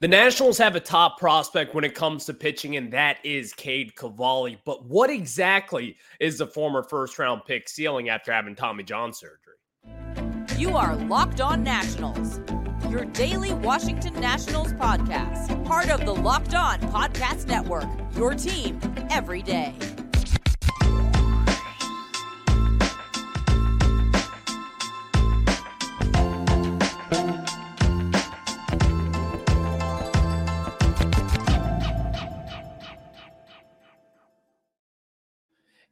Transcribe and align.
The 0.00 0.06
Nationals 0.06 0.58
have 0.58 0.76
a 0.76 0.80
top 0.80 1.18
prospect 1.18 1.74
when 1.74 1.82
it 1.82 1.92
comes 1.92 2.24
to 2.26 2.34
pitching, 2.34 2.76
and 2.76 2.92
that 2.92 3.18
is 3.24 3.52
Cade 3.52 3.96
Cavalli. 3.96 4.56
But 4.64 4.84
what 4.86 5.10
exactly 5.10 5.96
is 6.20 6.38
the 6.38 6.46
former 6.46 6.84
first 6.84 7.18
round 7.18 7.42
pick 7.44 7.68
ceiling 7.68 8.08
after 8.08 8.32
having 8.32 8.54
Tommy 8.54 8.84
John 8.84 9.12
surgery? 9.12 9.56
You 10.56 10.76
are 10.76 10.94
Locked 10.94 11.40
On 11.40 11.64
Nationals, 11.64 12.38
your 12.88 13.06
daily 13.06 13.52
Washington 13.54 14.14
Nationals 14.20 14.72
podcast, 14.74 15.64
part 15.64 15.90
of 15.90 16.06
the 16.06 16.14
Locked 16.14 16.54
On 16.54 16.78
Podcast 16.78 17.48
Network, 17.48 17.88
your 18.14 18.36
team 18.36 18.78
every 19.10 19.42
day. 19.42 19.74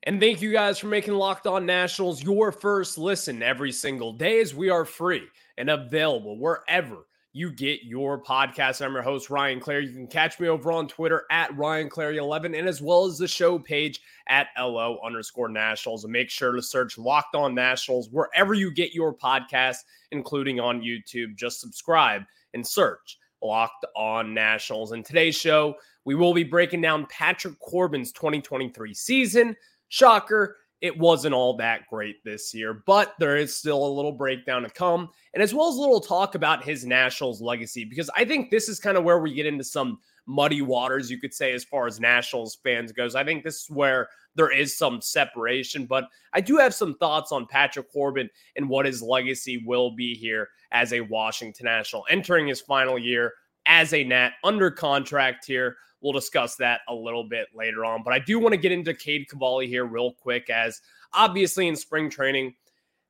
And 0.06 0.20
thank 0.20 0.40
you 0.40 0.52
guys 0.52 0.78
for 0.78 0.86
making 0.86 1.14
Locked 1.14 1.48
On 1.48 1.66
Nationals 1.66 2.22
your 2.22 2.52
first 2.52 2.96
listen 2.96 3.42
every 3.42 3.72
single 3.72 4.12
day 4.12 4.38
as 4.38 4.54
we 4.54 4.70
are 4.70 4.84
free 4.84 5.24
and 5.58 5.68
available 5.68 6.38
wherever 6.38 7.06
you 7.32 7.50
get 7.50 7.82
your 7.82 8.22
podcast. 8.22 8.86
I'm 8.86 8.92
your 8.92 9.02
host, 9.02 9.30
Ryan 9.30 9.58
Clary. 9.58 9.88
You 9.88 9.92
can 9.92 10.06
catch 10.06 10.38
me 10.38 10.46
over 10.46 10.70
on 10.70 10.86
Twitter 10.86 11.24
at 11.32 11.56
Ryan 11.56 11.90
Clary11 11.90 12.56
and 12.56 12.68
as 12.68 12.80
well 12.80 13.04
as 13.04 13.18
the 13.18 13.26
show 13.26 13.58
page 13.58 14.00
at 14.28 14.46
LO 14.56 15.00
underscore 15.04 15.48
Nationals. 15.48 16.04
And 16.04 16.12
make 16.12 16.30
sure 16.30 16.52
to 16.52 16.62
search 16.62 16.98
Locked 16.98 17.34
On 17.34 17.52
Nationals 17.52 18.08
wherever 18.08 18.54
you 18.54 18.70
get 18.70 18.94
your 18.94 19.12
podcast, 19.12 19.78
including 20.12 20.60
on 20.60 20.82
YouTube. 20.82 21.34
Just 21.34 21.60
subscribe 21.60 22.22
and 22.54 22.64
search 22.64 23.18
Locked 23.42 23.86
On 23.96 24.32
Nationals. 24.32 24.92
In 24.92 25.02
today's 25.02 25.36
show, 25.36 25.74
we 26.04 26.14
will 26.14 26.32
be 26.32 26.44
breaking 26.44 26.80
down 26.80 27.06
Patrick 27.10 27.58
Corbin's 27.58 28.12
2023 28.12 28.94
season 28.94 29.56
Shocker, 29.88 30.56
it 30.82 30.98
wasn't 30.98 31.34
all 31.34 31.56
that 31.56 31.86
great 31.88 32.22
this 32.24 32.52
year, 32.52 32.82
but 32.86 33.14
there 33.18 33.36
is 33.36 33.56
still 33.56 33.86
a 33.86 33.88
little 33.88 34.12
breakdown 34.12 34.62
to 34.62 34.70
come, 34.70 35.08
and 35.32 35.42
as 35.42 35.54
well 35.54 35.68
as 35.68 35.76
a 35.76 35.80
little 35.80 36.00
talk 36.00 36.34
about 36.34 36.64
his 36.64 36.84
Nationals 36.84 37.40
legacy, 37.40 37.84
because 37.84 38.10
I 38.14 38.24
think 38.24 38.50
this 38.50 38.68
is 38.68 38.78
kind 38.78 38.96
of 38.96 39.04
where 39.04 39.18
we 39.18 39.32
get 39.32 39.46
into 39.46 39.64
some 39.64 39.98
muddy 40.26 40.60
waters, 40.60 41.10
you 41.10 41.18
could 41.18 41.32
say, 41.32 41.52
as 41.52 41.64
far 41.64 41.86
as 41.86 41.98
Nationals 41.98 42.58
fans 42.62 42.92
goes. 42.92 43.14
I 43.14 43.24
think 43.24 43.42
this 43.42 43.62
is 43.62 43.70
where 43.70 44.08
there 44.34 44.52
is 44.52 44.76
some 44.76 45.00
separation, 45.00 45.86
but 45.86 46.04
I 46.34 46.40
do 46.40 46.58
have 46.58 46.74
some 46.74 46.96
thoughts 46.96 47.32
on 47.32 47.46
Patrick 47.46 47.90
Corbin 47.90 48.28
and 48.56 48.68
what 48.68 48.86
his 48.86 49.00
legacy 49.02 49.62
will 49.64 49.94
be 49.94 50.14
here 50.14 50.48
as 50.72 50.92
a 50.92 51.00
Washington 51.00 51.64
National, 51.64 52.04
entering 52.10 52.48
his 52.48 52.60
final 52.60 52.98
year 52.98 53.32
as 53.66 53.94
a 53.94 54.04
Nat 54.04 54.32
under 54.44 54.70
contract 54.70 55.46
here 55.46 55.76
We'll 56.06 56.12
discuss 56.12 56.54
that 56.56 56.82
a 56.88 56.94
little 56.94 57.24
bit 57.24 57.48
later 57.52 57.84
on. 57.84 58.04
But 58.04 58.14
I 58.14 58.20
do 58.20 58.38
want 58.38 58.52
to 58.52 58.56
get 58.60 58.70
into 58.70 58.94
Cade 58.94 59.28
Cavalli 59.28 59.66
here 59.66 59.84
real 59.84 60.12
quick, 60.12 60.48
as 60.50 60.80
obviously 61.12 61.66
in 61.66 61.74
spring 61.74 62.08
training, 62.08 62.54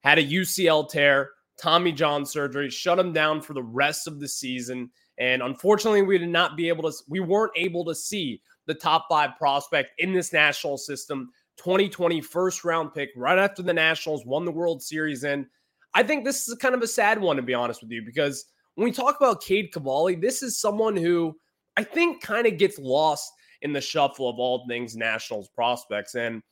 had 0.02 0.18
a 0.18 0.24
UCL 0.24 0.88
tear, 0.88 1.32
Tommy 1.60 1.92
John 1.92 2.24
surgery, 2.24 2.70
shut 2.70 2.98
him 2.98 3.12
down 3.12 3.42
for 3.42 3.52
the 3.52 3.62
rest 3.62 4.06
of 4.06 4.18
the 4.18 4.26
season. 4.26 4.90
And 5.18 5.42
unfortunately, 5.42 6.00
we 6.00 6.16
did 6.16 6.30
not 6.30 6.56
be 6.56 6.68
able 6.68 6.90
to, 6.90 6.96
we 7.06 7.20
weren't 7.20 7.52
able 7.54 7.84
to 7.84 7.94
see 7.94 8.40
the 8.64 8.72
top 8.72 9.04
five 9.10 9.36
prospect 9.36 9.90
in 9.98 10.14
this 10.14 10.32
national 10.32 10.78
system. 10.78 11.28
2020 11.58 12.22
first 12.22 12.64
round 12.64 12.94
pick 12.94 13.10
right 13.14 13.38
after 13.38 13.62
the 13.62 13.74
Nationals 13.74 14.24
won 14.24 14.46
the 14.46 14.50
World 14.50 14.82
Series. 14.82 15.22
And 15.22 15.44
I 15.92 16.02
think 16.02 16.24
this 16.24 16.48
is 16.48 16.54
kind 16.54 16.74
of 16.74 16.80
a 16.80 16.86
sad 16.86 17.20
one, 17.20 17.36
to 17.36 17.42
be 17.42 17.52
honest 17.52 17.82
with 17.82 17.90
you, 17.90 18.00
because 18.00 18.46
when 18.74 18.86
we 18.86 18.92
talk 18.92 19.16
about 19.18 19.42
Cade 19.42 19.70
Cavalli, 19.70 20.14
this 20.14 20.42
is 20.42 20.58
someone 20.58 20.96
who 20.96 21.36
I 21.76 21.84
think 21.84 22.22
kind 22.22 22.46
of 22.46 22.58
gets 22.58 22.78
lost 22.78 23.32
in 23.62 23.72
the 23.72 23.80
shuffle 23.80 24.28
of 24.28 24.38
all 24.38 24.66
things 24.66 24.96
Nationals 24.96 25.48
prospects. 25.48 26.14
And 26.14 26.42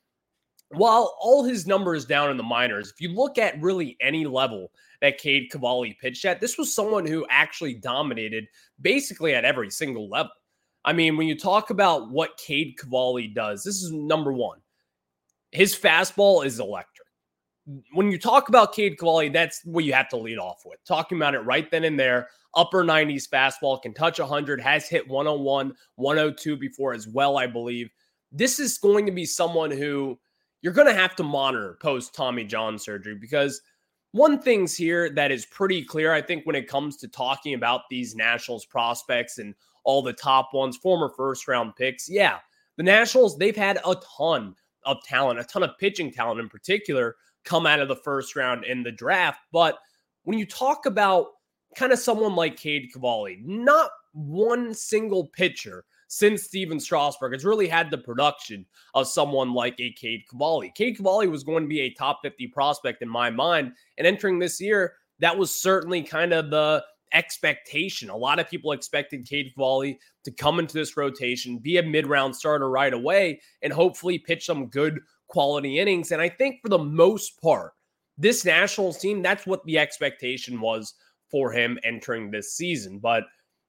while 0.71 1.17
all 1.21 1.45
his 1.45 1.67
numbers 1.67 2.05
down 2.05 2.31
in 2.31 2.37
the 2.37 2.43
minors, 2.43 2.91
if 2.91 3.01
you 3.01 3.15
look 3.15 3.39
at 3.39 3.61
really 3.61 3.97
any 4.01 4.27
level 4.27 4.71
that 5.01 5.19
Cade 5.19 5.51
Cavalli 5.51 5.97
pitched 6.01 6.25
at, 6.25 6.41
this 6.41 6.59
was 6.59 6.75
someone 6.75 7.07
who 7.07 7.27
actually 7.31 7.75
dominated 7.75 8.47
basically 8.81 9.35
at 9.35 9.45
every 9.45 9.71
single 9.71 10.09
level. 10.09 10.33
I 10.85 10.93
mean, 10.93 11.17
when 11.17 11.27
you 11.27 11.39
talk 11.39 11.71
about 11.71 12.11
what 12.11 12.37
Cade 12.37 12.77
Cavalli 12.79 13.29
does, 13.29 13.63
this 13.63 13.83
is 13.83 13.91
number 13.93 14.33
one. 14.33 14.59
His 15.53 15.77
fastball 15.77 16.45
is 16.45 16.59
electric. 16.61 16.94
When 17.93 18.11
you 18.11 18.19
talk 18.19 18.49
about 18.49 18.75
Cade 18.75 18.99
Cavalli, 18.99 19.31
that's 19.31 19.65
what 19.65 19.85
you 19.85 19.93
have 19.95 20.09
to 20.11 20.17
lead 20.17 20.39
off 20.39 20.63
with. 20.67 20.85
Talking 20.85 21.17
about 21.19 21.35
it 21.35 21.41
right 21.41 21.71
then 21.71 21.85
and 21.85 21.99
there 21.99 22.29
upper 22.57 22.85
90s 22.85 23.29
fastball, 23.29 23.81
can 23.81 23.93
touch 23.93 24.19
100, 24.19 24.61
has 24.61 24.89
hit 24.89 25.09
101, 25.09 25.75
102 25.97 26.57
before 26.57 26.95
as 26.95 27.07
well, 27.07 27.37
I 27.37 27.47
believe. 27.47 27.91
This 28.33 28.59
is 28.59 28.79
going 28.79 29.07
to 29.07 29.13
be 29.13 29.25
someone 29.25 29.71
who 29.71 30.19
you're 30.63 30.73
going 30.73 30.89
to 30.89 30.95
have 30.95 31.15
to 31.17 31.23
monitor 31.23 31.79
post 31.81 32.15
Tommy 32.15 32.45
John 32.45 32.79
surgery 32.79 33.15
because 33.15 33.61
one 34.13 34.41
thing's 34.41 34.77
here 34.77 35.11
that 35.11 35.31
is 35.31 35.45
pretty 35.47 35.85
clear, 35.85 36.13
I 36.13 36.23
think, 36.23 36.47
when 36.47 36.57
it 36.57 36.69
comes 36.69 36.97
to 36.99 37.09
talking 37.09 37.55
about 37.55 37.83
these 37.91 38.15
Nationals 38.15 38.65
prospects 38.65 39.39
and 39.39 39.55
all 39.85 40.03
the 40.03 40.13
top 40.13 40.55
ones, 40.55 40.77
former 40.77 41.11
first 41.11 41.47
round 41.49 41.77
picks. 41.77 42.09
Yeah, 42.09 42.39
the 42.77 42.83
Nationals, 42.83 43.37
they've 43.37 43.57
had 43.57 43.79
a 43.85 43.97
ton 44.17 44.55
of 44.85 45.03
talent, 45.03 45.41
a 45.41 45.45
ton 45.45 45.63
of 45.63 45.77
pitching 45.79 46.13
talent 46.13 46.41
in 46.41 46.49
particular, 46.49 47.17
come 47.45 47.67
out 47.67 47.81
of 47.81 47.89
the 47.89 47.97
first 47.97 48.37
round 48.37 48.65
in 48.65 48.83
the 48.83 48.93
draft. 48.93 49.41
But 49.53 49.79
when 50.25 50.39
you 50.39 50.47
talk 50.47 50.87
about 50.87 51.29
kind 51.75 51.93
of 51.93 51.99
someone 51.99 52.35
like 52.35 52.57
Cade 52.57 52.93
Cavalli. 52.93 53.41
Not 53.45 53.91
one 54.13 54.75
single 54.75 55.27
pitcher 55.29 55.85
since 56.09 56.45
Stephen 56.45 56.79
Strasburg 56.79 57.33
has 57.33 57.45
really 57.45 57.67
had 57.67 57.91
the 57.91 57.99
production 57.99 58.65
of 58.95 59.09
someone 59.09 59.53
like 59.53 59.75
a 59.81 59.93
Cade 59.93 60.25
Cavalli. 60.31 60.73
Cade 60.77 60.97
Cavalli 60.97 61.27
was 61.27 61.43
going 61.43 61.65
to 61.65 61.69
be 61.69 61.81
a 61.81 61.91
top 61.91 62.21
50 62.23 62.47
prospect 62.49 63.03
in 63.03 63.09
my 63.09 63.31
mind. 63.31 63.73
And 63.99 64.07
entering 64.07 64.39
this 64.39 64.61
year, 64.61 64.95
that 65.19 65.37
was 65.37 65.51
certainly 65.51 66.03
kind 66.03 66.33
of 66.33 66.51
the 66.51 66.85
expectation. 67.13 68.11
A 68.11 68.17
lot 68.17 68.39
of 68.39 68.49
people 68.49 68.73
expected 68.73 69.27
Cade 69.27 69.53
Cavalli 69.55 69.99
to 70.25 70.31
come 70.31 70.59
into 70.59 70.75
this 70.75 70.97
rotation, 70.97 71.59
be 71.59 71.79
a 71.79 71.83
mid 71.83 72.07
round 72.07 72.35
starter 72.37 72.69
right 72.69 72.93
away, 72.93 73.41
and 73.63 73.73
hopefully 73.73 74.19
pitch 74.19 74.47
some 74.47 74.67
good 74.67 75.01
quality 75.35 75.81
innings. 75.81 76.13
And 76.13 76.23
I 76.23 76.29
think 76.29 76.63
for 76.63 76.69
the 76.69 76.79
most 76.79 77.43
part, 77.43 77.73
this 78.17 78.45
Nationals 78.45 78.99
team, 78.99 79.21
that's 79.21 79.47
what 79.47 79.65
the 79.65 79.79
expectation 79.79 80.61
was 80.61 80.95
for 81.29 81.51
him 81.51 81.77
entering 81.83 82.31
this 82.31 82.55
season. 82.55 83.01
But 83.01 83.25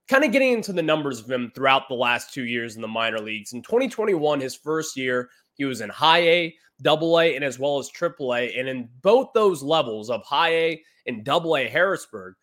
kind 0.08 0.24
of 0.24 0.32
getting 0.32 0.54
into 0.54 0.74
the 0.74 0.84
numbers 0.84 1.20
of 1.20 1.30
him 1.30 1.52
throughout 1.56 1.90
the 1.90 1.96
last 1.96 2.32
two 2.32 2.46
years 2.46 2.76
in 2.76 2.84
the 2.84 2.88
minor 2.88 3.20
leagues. 3.20 3.54
In 3.54 3.64
2021, 3.64 4.40
his 4.40 4.56
first 4.56 4.96
year, 4.96 5.28
he 5.56 5.66
was 5.66 5.82
in 5.82 5.90
high 5.90 6.22
A, 6.22 6.56
double 6.84 7.20
A, 7.20 7.36
and 7.36 7.44
as 7.44 7.58
well 7.58 7.80
as 7.80 7.90
triple 7.90 8.36
A. 8.36 8.54
And 8.54 8.70
in 8.70 8.88
both 9.02 9.30
those 9.34 9.64
levels 9.64 10.12
of 10.12 10.24
high 10.24 10.54
A 10.54 10.84
and 11.08 11.26
double 11.26 11.58
A 11.58 11.68
Harrisburg, 11.68 12.36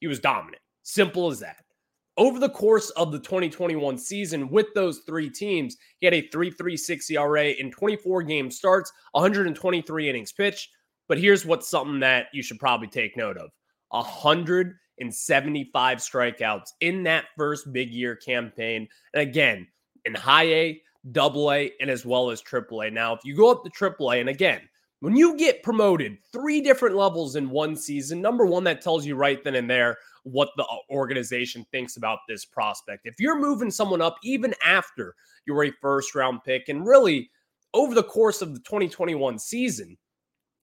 he 0.00 0.06
was 0.06 0.20
dominant. 0.20 0.60
Simple 0.82 1.30
as 1.30 1.40
that. 1.40 1.64
Over 2.18 2.38
the 2.38 2.48
course 2.48 2.88
of 2.90 3.10
the 3.12 3.18
2021 3.18 3.98
season 3.98 4.48
with 4.48 4.68
those 4.74 5.00
three 5.00 5.28
teams, 5.28 5.76
he 5.98 6.06
had 6.06 6.14
a 6.14 6.26
3.36 6.28 7.10
ERA 7.10 7.48
in 7.48 7.70
24 7.70 8.22
game 8.22 8.50
starts, 8.50 8.90
123 9.12 10.08
innings 10.08 10.32
pitched. 10.32 10.70
But 11.08 11.18
here's 11.18 11.44
what's 11.44 11.68
something 11.68 12.00
that 12.00 12.28
you 12.32 12.42
should 12.42 12.58
probably 12.58 12.88
take 12.88 13.18
note 13.18 13.36
of 13.36 13.50
175 13.90 15.98
strikeouts 15.98 16.68
in 16.80 17.02
that 17.02 17.26
first 17.36 17.70
big 17.72 17.90
year 17.90 18.16
campaign. 18.16 18.88
And 19.12 19.28
again, 19.28 19.66
in 20.06 20.14
high 20.14 20.46
A, 20.46 20.80
double 21.12 21.52
A, 21.52 21.70
and 21.80 21.90
as 21.90 22.06
well 22.06 22.30
as 22.30 22.40
triple 22.40 22.80
A. 22.80 22.90
Now, 22.90 23.14
if 23.14 23.20
you 23.24 23.36
go 23.36 23.50
up 23.50 23.62
to 23.64 23.70
triple 23.70 24.10
A, 24.10 24.20
and 24.20 24.30
again, 24.30 24.62
when 25.06 25.14
you 25.14 25.36
get 25.36 25.62
promoted 25.62 26.18
three 26.32 26.60
different 26.60 26.96
levels 26.96 27.36
in 27.36 27.48
one 27.48 27.76
season, 27.76 28.20
number 28.20 28.44
one, 28.44 28.64
that 28.64 28.82
tells 28.82 29.06
you 29.06 29.14
right 29.14 29.44
then 29.44 29.54
and 29.54 29.70
there 29.70 29.96
what 30.24 30.48
the 30.56 30.64
uh, 30.64 30.78
organization 30.90 31.64
thinks 31.70 31.96
about 31.96 32.18
this 32.28 32.44
prospect. 32.44 33.02
If 33.06 33.20
you're 33.20 33.38
moving 33.38 33.70
someone 33.70 34.02
up 34.02 34.16
even 34.24 34.52
after 34.64 35.14
you're 35.46 35.62
a 35.62 35.70
first 35.80 36.16
round 36.16 36.42
pick, 36.42 36.68
and 36.68 36.84
really 36.84 37.30
over 37.72 37.94
the 37.94 38.02
course 38.02 38.42
of 38.42 38.52
the 38.52 38.58
2021 38.58 39.38
season, 39.38 39.96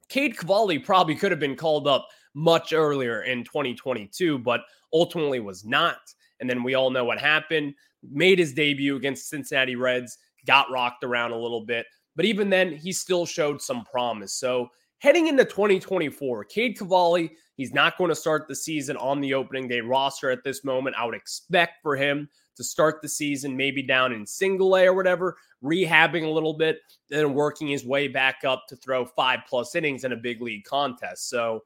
Cade 0.09 0.37
Cavalli 0.37 0.77
probably 0.77 1.15
could 1.15 1.31
have 1.31 1.39
been 1.39 1.55
called 1.55 1.87
up 1.87 2.09
much 2.33 2.73
earlier 2.73 3.21
in 3.21 3.45
2022, 3.45 4.39
but 4.39 4.59
ultimately 4.91 5.39
was 5.39 5.63
not. 5.63 5.99
And 6.41 6.49
then 6.49 6.63
we 6.63 6.73
all 6.73 6.89
know 6.89 7.05
what 7.05 7.17
happened. 7.17 7.75
Made 8.11 8.39
his 8.39 8.51
debut 8.51 8.97
against 8.97 9.29
Cincinnati 9.29 9.77
Reds, 9.77 10.17
got 10.45 10.69
rocked 10.69 11.05
around 11.05 11.31
a 11.31 11.39
little 11.39 11.65
bit, 11.65 11.85
but 12.15 12.25
even 12.25 12.49
then, 12.49 12.71
he 12.71 12.91
still 12.91 13.25
showed 13.25 13.61
some 13.61 13.83
promise. 13.85 14.33
So 14.33 14.69
heading 14.99 15.27
into 15.27 15.45
2024, 15.45 16.45
Cade 16.45 16.77
Cavalli, 16.77 17.31
he's 17.55 17.73
not 17.73 17.97
going 17.97 18.09
to 18.09 18.15
start 18.15 18.47
the 18.47 18.55
season 18.55 18.97
on 18.97 19.19
the 19.19 19.33
opening 19.33 19.67
day 19.67 19.81
roster 19.81 20.29
at 20.29 20.43
this 20.43 20.63
moment. 20.63 20.95
I 20.97 21.05
would 21.05 21.15
expect 21.15 21.81
for 21.81 21.95
him 21.95 22.29
to 22.55 22.63
start 22.63 23.01
the 23.01 23.09
season 23.09 23.57
maybe 23.57 23.81
down 23.81 24.13
in 24.13 24.25
single 24.25 24.75
A 24.75 24.85
or 24.85 24.93
whatever, 24.93 25.35
rehabbing 25.63 26.23
a 26.23 26.29
little 26.29 26.53
bit, 26.53 26.79
then 27.09 27.33
working 27.33 27.67
his 27.67 27.85
way 27.85 28.07
back 28.07 28.41
up 28.45 28.65
to 28.69 28.75
throw 28.75 29.05
five 29.05 29.39
plus 29.49 29.75
innings 29.75 30.03
in 30.03 30.11
a 30.11 30.17
big 30.17 30.41
league 30.41 30.63
contest. 30.63 31.29
So 31.29 31.63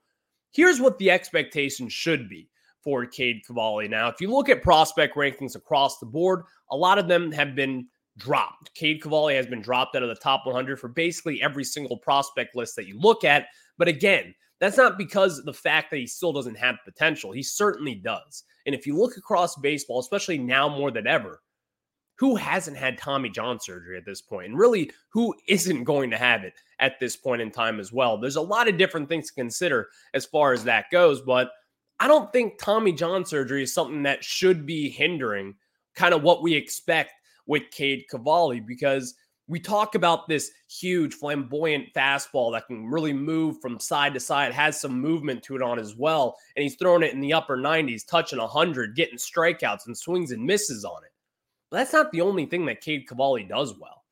here's 0.51 0.79
what 0.79 0.97
the 0.97 1.11
expectation 1.11 1.89
should 1.89 2.29
be 2.29 2.49
for 2.83 3.05
Cade 3.05 3.41
Cavalli. 3.45 3.87
Now, 3.87 4.07
if 4.07 4.21
you 4.21 4.31
look 4.31 4.49
at 4.49 4.63
prospect 4.63 5.15
rankings 5.15 5.55
across 5.55 5.99
the 5.99 6.05
board, 6.05 6.43
a 6.71 6.75
lot 6.75 6.97
of 6.97 7.07
them 7.07 7.31
have 7.33 7.53
been 7.53 7.87
dropped. 8.17 8.73
Cade 8.73 9.01
Cavalli 9.01 9.35
has 9.35 9.45
been 9.45 9.61
dropped 9.61 9.95
out 9.95 10.03
of 10.03 10.09
the 10.09 10.15
top 10.15 10.45
100 10.45 10.79
for 10.79 10.87
basically 10.87 11.41
every 11.41 11.63
single 11.63 11.97
prospect 11.97 12.55
list 12.55 12.75
that 12.75 12.87
you 12.87 12.99
look 12.99 13.23
at. 13.23 13.47
But 13.77 13.87
again, 13.87 14.33
that's 14.59 14.77
not 14.77 14.97
because 14.97 15.43
the 15.43 15.53
fact 15.53 15.91
that 15.91 15.97
he 15.97 16.07
still 16.07 16.33
doesn't 16.33 16.57
have 16.57 16.77
potential. 16.83 17.31
He 17.31 17.43
certainly 17.43 17.95
does. 17.95 18.43
And 18.65 18.73
if 18.73 18.87
you 18.87 18.97
look 18.97 19.17
across 19.17 19.55
baseball, 19.55 19.99
especially 19.99 20.37
now 20.37 20.67
more 20.67 20.91
than 20.91 21.07
ever, 21.07 21.41
who 22.17 22.35
hasn't 22.35 22.77
had 22.77 22.97
Tommy 22.97 23.29
John 23.29 23.59
surgery 23.59 23.95
at 23.95 24.05
this 24.05 24.21
point? 24.21 24.47
And 24.47 24.57
really, 24.57 24.91
who 25.09 25.35
isn't 25.47 25.83
going 25.83 26.09
to 26.09 26.17
have 26.17 26.43
it 26.43 26.53
at 26.79 26.99
this 26.99 27.15
point 27.15 27.43
in 27.43 27.51
time 27.51 27.79
as 27.79 27.93
well? 27.93 28.17
There's 28.17 28.35
a 28.37 28.41
lot 28.41 28.67
of 28.67 28.77
different 28.77 29.07
things 29.07 29.27
to 29.27 29.33
consider 29.33 29.87
as 30.15 30.25
far 30.25 30.53
as 30.53 30.63
that 30.63 30.85
goes, 30.91 31.21
but 31.21 31.51
I 31.99 32.07
don't 32.07 32.31
think 32.33 32.57
Tommy 32.59 32.91
John 32.91 33.23
surgery 33.23 33.63
is 33.63 33.73
something 33.73 34.03
that 34.03 34.23
should 34.23 34.65
be 34.65 34.89
hindering 34.89 35.55
kind 35.95 36.13
of 36.13 36.23
what 36.23 36.41
we 36.41 36.53
expect 36.53 37.11
with 37.47 37.63
Cade 37.71 38.05
Cavalli 38.09 38.59
because 38.59 39.15
we 39.47 39.59
talk 39.59 39.95
about 39.95 40.27
this 40.27 40.51
huge 40.69 41.13
flamboyant 41.13 41.85
fastball 41.95 42.51
that 42.51 42.67
can 42.67 42.85
really 42.85 43.13
move 43.13 43.61
from 43.61 43.79
side 43.79 44.13
to 44.13 44.19
side, 44.19 44.53
has 44.53 44.79
some 44.79 44.99
movement 44.99 45.41
to 45.43 45.55
it 45.55 45.61
on 45.61 45.79
as 45.79 45.95
well. 45.95 46.35
And 46.55 46.63
he's 46.63 46.75
throwing 46.75 47.03
it 47.03 47.13
in 47.13 47.21
the 47.21 47.33
upper 47.33 47.57
90s, 47.57 48.05
touching 48.05 48.39
100, 48.39 48.95
getting 48.95 49.17
strikeouts 49.17 49.87
and 49.87 49.97
swings 49.97 50.31
and 50.31 50.43
misses 50.43 50.83
on 50.83 51.03
it. 51.05 51.11
But 51.71 51.77
that's 51.77 51.93
not 51.93 52.11
the 52.11 52.21
only 52.21 52.45
thing 52.45 52.65
that 52.65 52.81
Cade 52.81 53.07
Cavalli 53.07 53.43
does 53.43 53.77
well. 53.79 54.03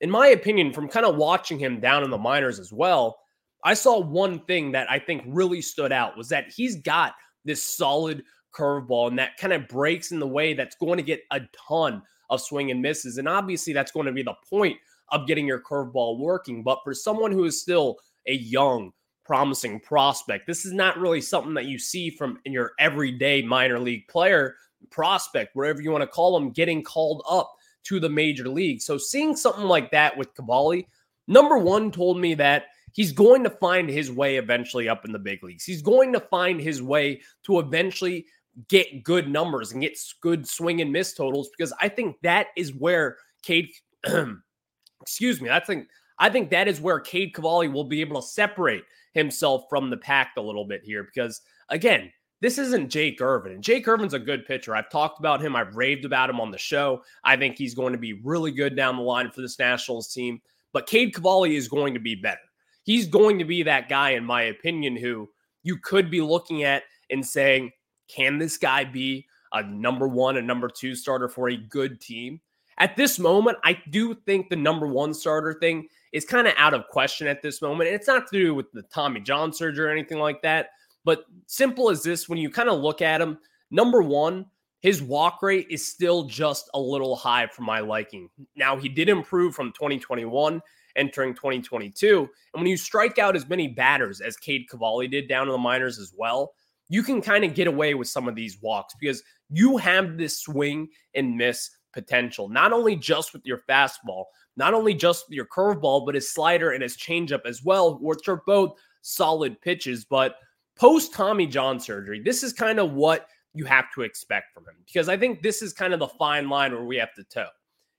In 0.00 0.10
my 0.10 0.28
opinion, 0.28 0.72
from 0.72 0.88
kind 0.88 1.06
of 1.06 1.16
watching 1.16 1.58
him 1.58 1.80
down 1.80 2.04
in 2.04 2.10
the 2.10 2.18
minors 2.18 2.60
as 2.60 2.72
well, 2.72 3.18
I 3.64 3.74
saw 3.74 3.98
one 3.98 4.40
thing 4.40 4.72
that 4.72 4.90
I 4.90 4.98
think 4.98 5.22
really 5.26 5.62
stood 5.62 5.90
out 5.90 6.16
was 6.16 6.28
that 6.28 6.52
he's 6.54 6.76
got 6.76 7.14
this 7.44 7.62
solid 7.62 8.22
curveball 8.54 9.08
and 9.08 9.18
that 9.18 9.36
kind 9.38 9.52
of 9.52 9.66
breaks 9.66 10.12
in 10.12 10.20
the 10.20 10.26
way 10.26 10.54
that's 10.54 10.76
going 10.76 10.98
to 10.98 11.02
get 11.02 11.22
a 11.32 11.40
ton 11.68 12.02
of 12.30 12.40
swing 12.40 12.70
and 12.70 12.82
misses. 12.82 13.18
And 13.18 13.28
obviously, 13.28 13.72
that's 13.72 13.92
going 13.92 14.06
to 14.06 14.12
be 14.12 14.22
the 14.22 14.34
point 14.48 14.78
of 15.10 15.26
getting 15.26 15.46
your 15.46 15.60
curveball 15.60 16.18
working. 16.18 16.62
But 16.62 16.80
for 16.84 16.94
someone 16.94 17.32
who 17.32 17.44
is 17.44 17.60
still 17.60 17.98
a 18.26 18.34
young, 18.34 18.92
promising 19.24 19.80
prospect, 19.80 20.46
this 20.46 20.64
is 20.64 20.72
not 20.72 20.98
really 20.98 21.20
something 21.20 21.54
that 21.54 21.64
you 21.64 21.78
see 21.78 22.10
from 22.10 22.38
in 22.44 22.52
your 22.52 22.72
everyday 22.78 23.42
minor 23.42 23.78
league 23.78 24.06
player 24.08 24.56
prospect, 24.90 25.56
whatever 25.56 25.80
you 25.82 25.90
want 25.90 26.02
to 26.02 26.06
call 26.06 26.38
them, 26.38 26.50
getting 26.50 26.82
called 26.82 27.22
up 27.28 27.54
to 27.84 28.00
the 28.00 28.08
major 28.08 28.48
league. 28.48 28.80
So 28.80 28.98
seeing 28.98 29.36
something 29.36 29.64
like 29.64 29.90
that 29.90 30.16
with 30.16 30.34
Cavalli, 30.34 30.88
number 31.26 31.58
one 31.58 31.90
told 31.90 32.18
me 32.18 32.34
that 32.34 32.66
he's 32.92 33.12
going 33.12 33.42
to 33.44 33.50
find 33.50 33.88
his 33.88 34.10
way 34.10 34.36
eventually 34.36 34.88
up 34.88 35.04
in 35.04 35.12
the 35.12 35.18
big 35.18 35.42
leagues. 35.42 35.64
He's 35.64 35.82
going 35.82 36.12
to 36.12 36.20
find 36.20 36.60
his 36.60 36.82
way 36.82 37.20
to 37.44 37.58
eventually 37.58 38.26
get 38.68 39.02
good 39.02 39.28
numbers 39.28 39.72
and 39.72 39.82
get 39.82 39.98
good 40.20 40.46
swing 40.46 40.80
and 40.80 40.92
miss 40.92 41.14
totals 41.14 41.50
because 41.56 41.72
I 41.80 41.88
think 41.88 42.16
that 42.22 42.48
is 42.56 42.74
where 42.74 43.16
Cade, 43.42 43.70
excuse 45.02 45.40
me, 45.40 45.50
I 45.50 45.60
think 45.60 45.88
I 46.18 46.30
think 46.30 46.50
that 46.50 46.68
is 46.68 46.80
where 46.80 47.00
Cade 47.00 47.34
Cavalli 47.34 47.68
will 47.68 47.84
be 47.84 48.00
able 48.00 48.20
to 48.20 48.26
separate 48.26 48.84
himself 49.12 49.64
from 49.68 49.90
the 49.90 49.96
pack 49.96 50.32
a 50.36 50.40
little 50.40 50.64
bit 50.64 50.82
here 50.84 51.02
because 51.02 51.40
again, 51.68 52.12
this 52.40 52.58
isn't 52.58 52.90
Jake 52.90 53.20
Irvin. 53.22 53.52
And 53.52 53.62
Jake 53.62 53.88
Irvin's 53.88 54.12
a 54.12 54.18
good 54.18 54.44
pitcher. 54.44 54.76
I've 54.76 54.90
talked 54.90 55.18
about 55.18 55.40
him. 55.40 55.56
I've 55.56 55.76
raved 55.76 56.04
about 56.04 56.28
him 56.28 56.40
on 56.40 56.50
the 56.50 56.58
show. 56.58 57.02
I 57.24 57.36
think 57.36 57.56
he's 57.56 57.74
going 57.74 57.92
to 57.92 57.98
be 57.98 58.20
really 58.22 58.50
good 58.50 58.76
down 58.76 58.96
the 58.96 59.02
line 59.02 59.30
for 59.30 59.40
this 59.40 59.58
Nationals 59.58 60.12
team. 60.12 60.42
But 60.72 60.86
Cade 60.86 61.14
Cavalli 61.14 61.56
is 61.56 61.68
going 61.68 61.94
to 61.94 62.00
be 62.00 62.14
better. 62.14 62.40
He's 62.82 63.06
going 63.06 63.38
to 63.38 63.46
be 63.46 63.62
that 63.62 63.88
guy, 63.88 64.10
in 64.10 64.24
my 64.24 64.42
opinion, 64.42 64.94
who 64.96 65.30
you 65.62 65.78
could 65.78 66.10
be 66.10 66.20
looking 66.20 66.64
at 66.64 66.82
and 67.10 67.24
saying, 67.24 67.70
can 68.08 68.38
this 68.38 68.56
guy 68.56 68.84
be 68.84 69.26
a 69.52 69.62
number 69.62 70.08
one, 70.08 70.36
a 70.36 70.42
number 70.42 70.68
two 70.68 70.94
starter 70.94 71.28
for 71.28 71.48
a 71.48 71.56
good 71.56 72.00
team? 72.00 72.40
At 72.78 72.96
this 72.96 73.18
moment, 73.18 73.58
I 73.62 73.78
do 73.90 74.14
think 74.14 74.48
the 74.48 74.56
number 74.56 74.86
one 74.86 75.14
starter 75.14 75.54
thing 75.54 75.88
is 76.12 76.24
kind 76.24 76.46
of 76.46 76.54
out 76.56 76.74
of 76.74 76.88
question 76.88 77.26
at 77.26 77.40
this 77.40 77.62
moment. 77.62 77.88
And 77.88 77.94
it's 77.94 78.08
not 78.08 78.26
to 78.30 78.38
do 78.38 78.54
with 78.54 78.72
the 78.72 78.82
Tommy 78.82 79.20
John 79.20 79.52
surgery 79.52 79.86
or 79.86 79.90
anything 79.90 80.18
like 80.18 80.42
that. 80.42 80.70
But 81.04 81.24
simple 81.46 81.90
as 81.90 82.02
this, 82.02 82.28
when 82.28 82.38
you 82.38 82.50
kind 82.50 82.68
of 82.68 82.80
look 82.80 83.02
at 83.02 83.20
him, 83.20 83.38
number 83.70 84.02
one, 84.02 84.46
his 84.80 85.02
walk 85.02 85.42
rate 85.42 85.66
is 85.70 85.86
still 85.86 86.24
just 86.24 86.68
a 86.74 86.80
little 86.80 87.16
high 87.16 87.46
for 87.46 87.62
my 87.62 87.80
liking. 87.80 88.28
Now, 88.56 88.76
he 88.76 88.88
did 88.88 89.08
improve 89.08 89.54
from 89.54 89.72
2021 89.72 90.60
entering 90.96 91.34
2022. 91.34 92.18
And 92.18 92.62
when 92.62 92.66
you 92.66 92.76
strike 92.76 93.18
out 93.18 93.36
as 93.36 93.48
many 93.48 93.68
batters 93.68 94.20
as 94.20 94.36
Cade 94.36 94.68
Cavalli 94.68 95.08
did 95.08 95.28
down 95.28 95.48
in 95.48 95.52
the 95.52 95.58
minors 95.58 95.98
as 95.98 96.12
well, 96.16 96.52
you 96.88 97.02
can 97.02 97.20
kind 97.20 97.44
of 97.44 97.54
get 97.54 97.66
away 97.66 97.94
with 97.94 98.08
some 98.08 98.28
of 98.28 98.34
these 98.34 98.60
walks 98.60 98.94
because 99.00 99.22
you 99.50 99.76
have 99.76 100.16
this 100.16 100.38
swing 100.38 100.88
and 101.14 101.36
miss 101.36 101.70
potential, 101.92 102.48
not 102.48 102.72
only 102.72 102.96
just 102.96 103.32
with 103.32 103.42
your 103.44 103.62
fastball, 103.68 104.24
not 104.56 104.74
only 104.74 104.94
just 104.94 105.24
your 105.30 105.46
curveball, 105.46 106.04
but 106.04 106.14
his 106.14 106.32
slider 106.32 106.72
and 106.72 106.82
his 106.82 106.96
changeup 106.96 107.46
as 107.46 107.64
well, 107.64 107.98
which 108.00 108.28
are 108.28 108.42
both 108.46 108.74
solid 109.02 109.60
pitches. 109.60 110.04
But 110.04 110.36
post 110.76 111.14
Tommy 111.14 111.46
John 111.46 111.80
surgery, 111.80 112.20
this 112.20 112.42
is 112.42 112.52
kind 112.52 112.78
of 112.78 112.92
what 112.92 113.28
you 113.54 113.64
have 113.64 113.86
to 113.94 114.02
expect 114.02 114.52
from 114.52 114.64
him 114.64 114.74
because 114.84 115.08
I 115.08 115.16
think 115.16 115.40
this 115.40 115.62
is 115.62 115.72
kind 115.72 115.94
of 115.94 116.00
the 116.00 116.08
fine 116.08 116.48
line 116.48 116.72
where 116.72 116.84
we 116.84 116.96
have 116.96 117.14
to 117.14 117.24
toe. 117.24 117.48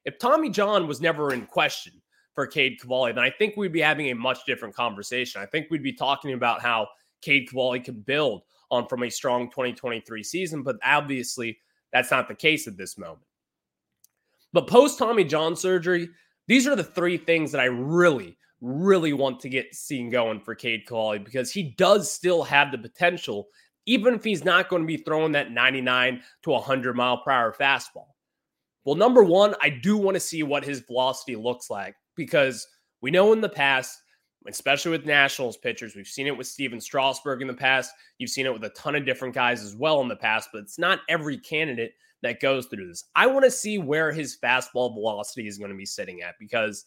If 0.03 0.19
Tommy 0.19 0.49
John 0.49 0.87
was 0.87 1.01
never 1.01 1.33
in 1.33 1.45
question 1.45 1.93
for 2.35 2.45
Cade 2.45 2.79
Cavalli, 2.79 3.13
then 3.13 3.23
I 3.23 3.29
think 3.29 3.55
we'd 3.55 3.71
be 3.71 3.81
having 3.81 4.11
a 4.11 4.15
much 4.15 4.45
different 4.45 4.75
conversation. 4.75 5.41
I 5.41 5.45
think 5.45 5.67
we'd 5.71 5.81
be 5.81 5.93
talking 5.93 6.33
about 6.33 6.61
how 6.61 6.87
Cade 7.21 7.49
Cavalli 7.49 7.79
could 7.79 8.05
build 8.05 8.43
on 8.71 8.87
from 8.87 9.03
a 9.03 9.09
strong 9.09 9.49
2023 9.49 10.23
season, 10.23 10.63
but 10.63 10.77
obviously 10.83 11.57
that's 11.91 12.11
not 12.11 12.27
the 12.27 12.35
case 12.35 12.67
at 12.67 12.77
this 12.77 12.97
moment. 12.97 13.25
But 14.53 14.67
post 14.67 14.97
Tommy 14.97 15.23
John 15.23 15.55
surgery, 15.55 16.09
these 16.47 16.67
are 16.67 16.75
the 16.75 16.83
three 16.83 17.17
things 17.17 17.51
that 17.51 17.61
I 17.61 17.65
really, 17.65 18.37
really 18.61 19.13
want 19.13 19.39
to 19.41 19.49
get 19.49 19.75
seen 19.75 20.09
going 20.09 20.39
for 20.39 20.55
Cade 20.55 20.85
Cavalli 20.87 21.19
because 21.19 21.51
he 21.51 21.75
does 21.77 22.11
still 22.11 22.43
have 22.43 22.71
the 22.71 22.77
potential, 22.77 23.47
even 23.85 24.13
if 24.13 24.23
he's 24.23 24.45
not 24.45 24.69
going 24.69 24.81
to 24.81 24.87
be 24.87 24.97
throwing 24.97 25.33
that 25.33 25.51
99 25.51 26.21
to 26.43 26.49
100 26.49 26.95
mile 26.95 27.17
per 27.17 27.31
hour 27.31 27.53
fastball. 27.59 28.07
Well, 28.85 28.95
number 28.95 29.23
one, 29.23 29.55
I 29.61 29.69
do 29.69 29.97
want 29.97 30.15
to 30.15 30.21
see 30.21 30.43
what 30.43 30.63
his 30.63 30.81
velocity 30.81 31.35
looks 31.35 31.69
like 31.69 31.95
because 32.15 32.67
we 33.01 33.11
know 33.11 33.33
in 33.33 33.41
the 33.41 33.49
past 33.49 33.99
especially 34.47 34.91
with 34.91 35.05
Nationals 35.05 35.57
pitchers. 35.57 35.95
We've 35.95 36.07
seen 36.07 36.27
it 36.27 36.37
with 36.37 36.47
Stephen 36.47 36.79
Strasburg 36.79 37.41
in 37.41 37.47
the 37.47 37.53
past. 37.53 37.91
You've 38.17 38.29
seen 38.29 38.45
it 38.45 38.53
with 38.53 38.63
a 38.63 38.69
ton 38.69 38.95
of 38.95 39.05
different 39.05 39.33
guys 39.33 39.63
as 39.63 39.75
well 39.75 40.01
in 40.01 40.07
the 40.07 40.15
past, 40.15 40.49
but 40.53 40.63
it's 40.63 40.79
not 40.79 40.99
every 41.09 41.37
candidate 41.37 41.93
that 42.21 42.39
goes 42.39 42.65
through 42.65 42.87
this. 42.87 43.05
I 43.15 43.27
want 43.27 43.45
to 43.45 43.51
see 43.51 43.77
where 43.77 44.11
his 44.11 44.37
fastball 44.37 44.93
velocity 44.93 45.47
is 45.47 45.57
going 45.57 45.71
to 45.71 45.77
be 45.77 45.85
sitting 45.85 46.21
at 46.21 46.35
because 46.39 46.85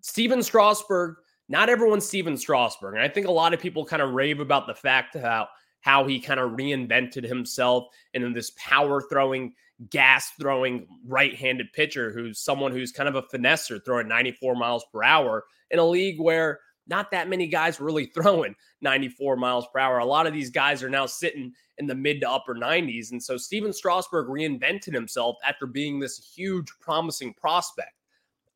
Stephen 0.00 0.42
Strasburg, 0.42 1.16
not 1.48 1.68
everyone's 1.68 2.06
Stephen 2.06 2.36
Strasburg. 2.36 2.94
And 2.94 3.02
I 3.02 3.08
think 3.08 3.26
a 3.26 3.32
lot 3.32 3.54
of 3.54 3.60
people 3.60 3.84
kind 3.84 4.02
of 4.02 4.12
rave 4.12 4.40
about 4.40 4.66
the 4.66 4.74
fact 4.74 5.16
how 5.16 5.48
how 5.80 6.06
he 6.06 6.20
kind 6.20 6.38
of 6.38 6.52
reinvented 6.52 7.24
himself 7.24 7.86
and 8.12 8.22
in 8.22 8.34
this 8.34 8.52
power 8.56 9.02
throwing, 9.08 9.54
gas 9.88 10.30
throwing 10.38 10.86
right-handed 11.06 11.72
pitcher 11.72 12.12
who's 12.12 12.38
someone 12.38 12.70
who's 12.70 12.92
kind 12.92 13.08
of 13.08 13.14
a 13.14 13.22
finesser 13.22 13.82
throwing 13.82 14.06
94 14.06 14.54
miles 14.56 14.84
per 14.92 15.02
hour 15.02 15.44
in 15.70 15.78
a 15.78 15.84
league 15.84 16.20
where 16.20 16.60
not 16.86 17.10
that 17.10 17.28
many 17.28 17.46
guys 17.46 17.80
really 17.80 18.06
throwing 18.14 18.54
94 18.80 19.36
miles 19.36 19.66
per 19.72 19.78
hour. 19.78 19.98
A 19.98 20.04
lot 20.04 20.26
of 20.26 20.32
these 20.32 20.50
guys 20.50 20.82
are 20.82 20.90
now 20.90 21.06
sitting 21.06 21.52
in 21.78 21.86
the 21.86 21.94
mid 21.94 22.20
to 22.20 22.30
upper 22.30 22.54
90s. 22.54 23.12
And 23.12 23.22
so 23.22 23.36
Stephen 23.36 23.72
Strasburg 23.72 24.28
reinvented 24.28 24.92
himself 24.92 25.36
after 25.44 25.66
being 25.66 25.98
this 25.98 26.18
huge, 26.18 26.72
promising 26.80 27.34
prospect. 27.34 27.92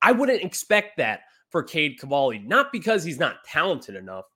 I 0.02 0.12
wouldn't 0.12 0.42
expect 0.42 0.98
that 0.98 1.20
for 1.50 1.62
Cade 1.62 1.98
Cavalli, 1.98 2.40
not 2.40 2.72
because 2.72 3.04
he's 3.04 3.18
not 3.18 3.44
talented 3.44 3.94
enough, 3.94 4.26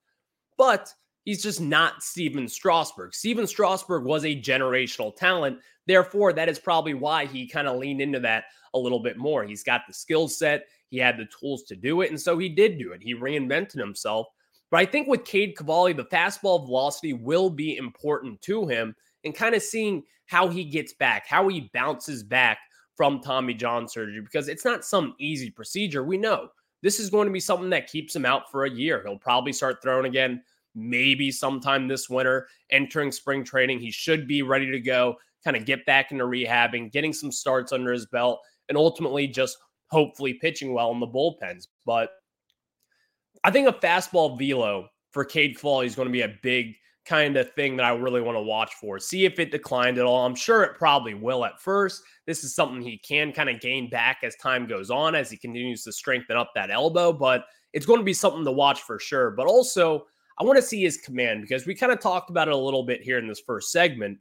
but 0.57 0.93
he's 1.25 1.43
just 1.43 1.61
not 1.61 2.03
Stephen 2.03 2.49
Strasburg. 2.49 3.15
Stephen 3.15 3.47
Strasburg 3.47 4.05
was 4.05 4.25
a 4.25 4.41
generational 4.41 5.15
talent. 5.15 5.59
Therefore, 5.87 6.33
that 6.33 6.49
is 6.49 6.59
probably 6.59 6.95
why 6.95 7.27
he 7.27 7.47
kind 7.47 7.69
of 7.69 7.77
leaned 7.77 8.01
into 8.01 8.21
that 8.21 8.45
a 8.73 8.79
little 8.79 9.01
bit 9.01 9.17
more. 9.17 9.45
He's 9.45 9.63
got 9.63 9.83
the 9.87 9.93
skill 9.93 10.29
set, 10.29 10.67
he 10.91 10.99
had 10.99 11.17
the 11.17 11.27
tools 11.39 11.65
to 11.65 11.77
do 11.77 12.01
it. 12.01 12.11
And 12.11 12.21
so 12.21 12.39
he 12.39 12.49
did 12.49 12.79
do 12.79 12.93
it. 12.93 13.03
He 13.03 13.15
reinvented 13.15 13.79
himself. 13.79 14.27
But 14.71 14.81
I 14.81 14.87
think 14.87 15.09
with 15.09 15.25
Cade 15.25 15.57
Cavalli, 15.57 15.93
the 15.93 16.05
fastball 16.05 16.67
velocity 16.67 17.13
will 17.13 17.51
be 17.51 17.77
important 17.77 18.41
to 18.43 18.67
him 18.67 18.95
and 19.25 19.35
kind 19.35 19.55
of 19.55 19.63
seeing 19.63 20.03
how 20.27 20.49
he 20.49 20.65
gets 20.65 20.93
back, 20.93 21.27
how 21.27 21.49
he 21.49 21.71
bounces 21.73 22.23
back 22.23 22.59
from 22.97 23.21
Tommy 23.21 23.55
John 23.55 23.89
surgery, 23.89 24.21
because 24.21 24.49
it's 24.49 24.65
not 24.65 24.85
some 24.85 25.15
easy 25.19 25.51
procedure. 25.51 26.05
We 26.05 26.19
know 26.19 26.49
this 26.83 27.01
is 27.01 27.11
going 27.11 27.27
to 27.27 27.33
be 27.33 27.41
something 27.41 27.71
that 27.71 27.91
keeps 27.91 28.15
him 28.15 28.27
out 28.27 28.51
for 28.51 28.65
a 28.65 28.71
year. 28.71 29.03
He'll 29.05 29.17
probably 29.17 29.53
start 29.53 29.83
throwing 29.83 30.07
again 30.07 30.43
maybe 30.75 31.31
sometime 31.31 31.89
this 31.89 32.11
winter, 32.11 32.49
entering 32.71 33.11
spring 33.11 33.45
training. 33.45 33.81
He 33.81 33.91
should 33.91 34.29
be 34.29 34.43
ready 34.43 34.71
to 34.71 34.81
go, 34.81 35.17
kind 35.45 35.57
of 35.57 35.65
get 35.65 35.87
back 35.87 36.13
into 36.13 36.25
rehabbing, 36.25 36.93
getting 36.93 37.13
some 37.13 37.33
starts 37.33 37.73
under 37.73 37.93
his 37.93 38.07
belt, 38.07 38.41
and 38.69 38.77
ultimately 38.77 39.27
just 39.27 39.59
hopefully 39.91 40.35
pitching 40.35 40.73
well 40.73 40.93
in 40.93 41.01
the 41.01 41.07
bullpens. 41.07 41.67
But 41.85 42.11
I 43.45 43.51
think 43.51 43.69
a 43.69 43.73
fastball 43.73 44.39
velo 44.39 44.89
for 45.13 45.25
Cade 45.25 45.57
Cavalli 45.57 45.87
is 45.87 45.95
going 45.95 46.09
to 46.09 46.13
be 46.13 46.23
a 46.23 46.37
big 46.43 46.75
kind 47.07 47.39
of 47.39 47.51
thing 47.55 47.77
that 47.77 47.87
I 47.87 47.95
really 47.95 48.21
want 48.21 48.37
to 48.37 48.43
watch 48.43 48.75
for. 48.75 48.99
See 48.99 49.25
if 49.25 49.39
it 49.39 49.51
declined 49.51 49.97
at 49.97 50.05
all. 50.05 50.27
I'm 50.27 50.35
sure 50.35 50.63
it 50.63 50.77
probably 50.77 51.15
will 51.15 51.45
at 51.45 51.59
first. 51.59 52.03
This 52.27 52.45
is 52.45 52.55
something 52.55 52.83
he 52.83 52.99
can 52.99 53.33
kind 53.33 53.49
of 53.49 53.61
gain 53.61 53.89
back 53.89 54.19
as 54.23 54.37
time 54.37 54.67
goes 54.67 54.91
on, 54.91 55.15
as 55.15 55.31
he 55.31 55.39
continues 55.39 55.85
to 55.85 55.93
strengthen 55.93 56.37
up 56.37 56.53
that 56.55 56.71
elbow, 56.71 57.13
but 57.13 57.47
it's 57.73 57.87
going 57.87 58.01
to 58.01 58.05
be 58.05 58.13
something 58.13 58.45
to 58.45 58.53
watch 58.53 58.83
for 58.83 58.99
sure. 58.99 59.31
But 59.31 59.47
also, 59.47 60.07
I 60.39 60.45
want 60.45 60.57
to 60.57 60.63
see 60.63 60.83
his 60.83 60.99
command 60.99 61.41
because 61.41 61.67
we 61.67 61.75
kind 61.75 61.93
of 61.93 62.01
talked 62.01 62.29
about 62.29 62.49
it 62.49 62.55
a 62.55 62.57
little 62.57 62.83
bit 62.85 63.03
here 63.03 63.19
in 63.19 63.27
this 63.27 63.41
first 63.41 63.73
segment. 63.73 64.19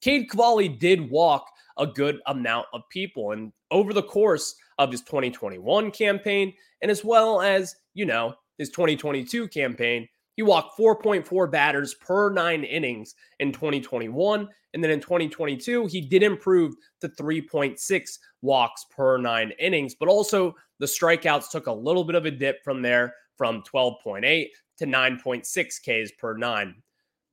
Cade 0.00 0.28
Cavalli 0.28 0.68
did 0.68 1.08
walk 1.08 1.46
a 1.78 1.86
good 1.86 2.18
amount 2.26 2.66
of 2.72 2.82
people. 2.90 3.32
And 3.32 3.52
over 3.70 3.92
the 3.92 4.02
course 4.02 4.54
of 4.78 4.90
his 4.90 5.02
2021 5.02 5.90
campaign, 5.90 6.52
and 6.82 6.90
as 6.90 7.04
well 7.04 7.40
as, 7.40 7.76
you 7.94 8.06
know, 8.06 8.34
his 8.58 8.70
2022 8.70 9.48
campaign, 9.48 10.08
he 10.36 10.42
walked 10.42 10.78
4.4 10.78 11.50
batters 11.50 11.94
per 11.94 12.30
nine 12.30 12.64
innings 12.64 13.14
in 13.40 13.52
2021. 13.52 14.48
And 14.72 14.82
then 14.82 14.90
in 14.90 15.00
2022, 15.00 15.86
he 15.86 16.00
did 16.00 16.24
improve 16.24 16.74
to 17.00 17.08
3.6 17.08 18.18
walks 18.42 18.86
per 18.94 19.18
nine 19.18 19.52
innings, 19.60 19.94
but 19.94 20.08
also 20.08 20.54
the 20.80 20.86
strikeouts 20.86 21.50
took 21.50 21.68
a 21.68 21.72
little 21.72 22.04
bit 22.04 22.16
of 22.16 22.26
a 22.26 22.30
dip 22.30 22.62
from 22.64 22.82
there 22.82 23.14
from 23.36 23.62
12.8 23.62 24.46
to 24.78 24.86
9.6 24.86 26.06
Ks 26.06 26.10
per 26.18 26.36
nine. 26.36 26.74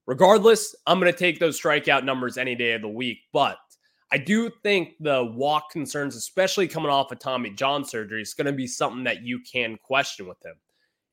Regardless, 0.06 0.76
I'm 0.86 1.00
going 1.00 1.12
to 1.12 1.18
take 1.18 1.40
those 1.40 1.60
strikeout 1.60 2.04
numbers 2.04 2.38
any 2.38 2.56
day 2.56 2.74
of 2.74 2.82
the 2.82 2.88
week. 2.88 3.20
But 3.34 3.58
I 4.12 4.18
do 4.18 4.50
think 4.64 4.96
the 5.00 5.24
walk 5.24 5.72
concerns, 5.72 6.16
especially 6.16 6.68
coming 6.68 6.92
off 6.92 7.12
of 7.12 7.20
Tommy 7.20 7.52
John 7.52 7.86
surgery, 7.86 8.22
is 8.22 8.34
going 8.34 8.48
to 8.48 8.52
be 8.52 8.68
something 8.68 9.06
that 9.06 9.24
you 9.24 9.40
can 9.40 9.78
question 9.78 10.28
with 10.28 10.44
him 10.46 10.56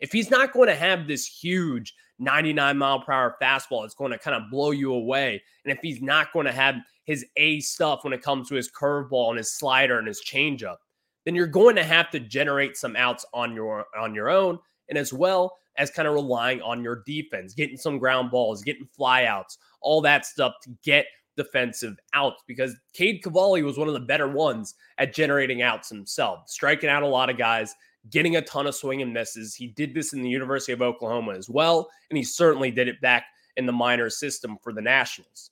if 0.00 0.12
he's 0.12 0.30
not 0.30 0.52
going 0.52 0.68
to 0.68 0.74
have 0.74 1.06
this 1.06 1.26
huge 1.26 1.94
99 2.18 2.78
mile 2.78 3.00
per 3.00 3.12
hour 3.12 3.36
fastball, 3.40 3.84
it's 3.84 3.94
going 3.94 4.12
to 4.12 4.18
kind 4.18 4.36
of 4.36 4.50
blow 4.50 4.70
you 4.70 4.92
away. 4.92 5.42
And 5.64 5.72
if 5.72 5.78
he's 5.82 6.00
not 6.00 6.32
going 6.32 6.46
to 6.46 6.52
have 6.52 6.76
his 7.04 7.24
A 7.36 7.60
stuff 7.60 8.04
when 8.04 8.12
it 8.12 8.22
comes 8.22 8.48
to 8.48 8.54
his 8.54 8.70
curveball 8.70 9.30
and 9.30 9.38
his 9.38 9.50
slider 9.50 9.98
and 9.98 10.06
his 10.06 10.22
changeup, 10.24 10.76
then 11.24 11.34
you're 11.34 11.46
going 11.46 11.76
to 11.76 11.84
have 11.84 12.10
to 12.10 12.20
generate 12.20 12.76
some 12.76 12.96
outs 12.96 13.24
on 13.34 13.54
your 13.54 13.86
on 13.98 14.14
your 14.14 14.30
own, 14.30 14.58
and 14.88 14.96
as 14.96 15.12
well 15.12 15.56
as 15.76 15.90
kind 15.90 16.08
of 16.08 16.14
relying 16.14 16.60
on 16.62 16.82
your 16.82 17.02
defense, 17.06 17.54
getting 17.54 17.76
some 17.76 17.98
ground 17.98 18.30
balls, 18.30 18.62
getting 18.62 18.88
flyouts, 18.98 19.58
all 19.80 20.00
that 20.00 20.26
stuff 20.26 20.54
to 20.62 20.70
get 20.82 21.06
defensive 21.38 21.96
outs. 22.12 22.42
Because 22.46 22.76
Cade 22.92 23.22
Cavalli 23.22 23.62
was 23.62 23.78
one 23.78 23.88
of 23.88 23.94
the 23.94 24.00
better 24.00 24.28
ones 24.28 24.74
at 24.98 25.14
generating 25.14 25.62
outs 25.62 25.88
himself, 25.88 26.50
striking 26.50 26.90
out 26.90 27.02
a 27.02 27.06
lot 27.06 27.30
of 27.30 27.38
guys 27.38 27.74
getting 28.10 28.36
a 28.36 28.42
ton 28.42 28.66
of 28.66 28.74
swing 28.74 29.02
and 29.02 29.12
misses. 29.12 29.54
He 29.54 29.68
did 29.68 29.94
this 29.94 30.12
in 30.12 30.22
the 30.22 30.28
University 30.28 30.72
of 30.72 30.82
Oklahoma 30.82 31.34
as 31.34 31.48
well, 31.48 31.88
and 32.10 32.16
he 32.16 32.24
certainly 32.24 32.70
did 32.70 32.88
it 32.88 33.00
back 33.00 33.26
in 33.56 33.66
the 33.66 33.72
minor 33.72 34.08
system 34.10 34.56
for 34.62 34.72
the 34.72 34.80
Nationals. 34.80 35.50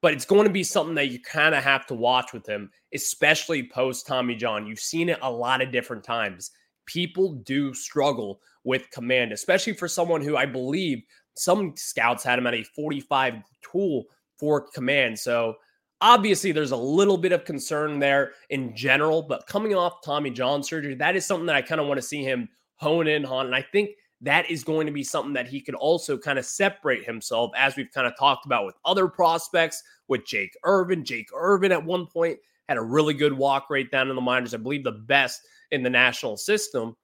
But 0.00 0.14
it's 0.14 0.24
going 0.24 0.46
to 0.46 0.52
be 0.52 0.62
something 0.62 0.94
that 0.94 1.10
you 1.10 1.20
kind 1.20 1.54
of 1.54 1.64
have 1.64 1.86
to 1.86 1.94
watch 1.94 2.32
with 2.32 2.46
him, 2.46 2.70
especially 2.94 3.68
post 3.68 4.06
Tommy 4.06 4.36
John. 4.36 4.66
You've 4.66 4.78
seen 4.78 5.08
it 5.08 5.18
a 5.22 5.30
lot 5.30 5.60
of 5.60 5.72
different 5.72 6.04
times. 6.04 6.52
People 6.86 7.34
do 7.34 7.74
struggle 7.74 8.40
with 8.64 8.90
command, 8.90 9.32
especially 9.32 9.72
for 9.72 9.88
someone 9.88 10.22
who 10.22 10.36
I 10.36 10.46
believe 10.46 11.02
some 11.34 11.74
scouts 11.76 12.22
had 12.22 12.38
him 12.38 12.46
at 12.46 12.54
a 12.54 12.62
45 12.62 13.34
tool 13.60 14.04
for 14.38 14.60
command. 14.60 15.18
So 15.18 15.56
Obviously, 16.00 16.52
there's 16.52 16.70
a 16.70 16.76
little 16.76 17.18
bit 17.18 17.32
of 17.32 17.44
concern 17.44 17.98
there 17.98 18.32
in 18.50 18.74
general, 18.76 19.20
but 19.22 19.46
coming 19.48 19.74
off 19.74 20.00
Tommy 20.04 20.30
John 20.30 20.62
surgery, 20.62 20.94
that 20.94 21.16
is 21.16 21.26
something 21.26 21.46
that 21.46 21.56
I 21.56 21.62
kind 21.62 21.80
of 21.80 21.88
want 21.88 21.98
to 21.98 22.06
see 22.06 22.22
him 22.22 22.48
hone 22.76 23.08
in 23.08 23.24
on. 23.24 23.46
And 23.46 23.54
I 23.54 23.62
think 23.62 23.90
that 24.20 24.48
is 24.48 24.62
going 24.62 24.86
to 24.86 24.92
be 24.92 25.02
something 25.02 25.32
that 25.32 25.48
he 25.48 25.60
could 25.60 25.74
also 25.74 26.16
kind 26.16 26.38
of 26.38 26.44
separate 26.44 27.04
himself, 27.04 27.50
as 27.56 27.74
we've 27.74 27.90
kind 27.92 28.06
of 28.06 28.16
talked 28.16 28.46
about 28.46 28.64
with 28.64 28.76
other 28.84 29.08
prospects, 29.08 29.82
with 30.06 30.24
Jake 30.24 30.56
Irvin. 30.62 31.04
Jake 31.04 31.30
Irvin 31.34 31.72
at 31.72 31.84
one 31.84 32.06
point 32.06 32.38
had 32.68 32.78
a 32.78 32.82
really 32.82 33.14
good 33.14 33.32
walk 33.32 33.68
rate 33.68 33.90
down 33.90 34.08
in 34.08 34.14
the 34.14 34.22
minors, 34.22 34.54
I 34.54 34.58
believe 34.58 34.84
the 34.84 34.92
best 34.92 35.40
in 35.72 35.82
the 35.82 35.90
national 35.90 36.36
system. 36.36 36.96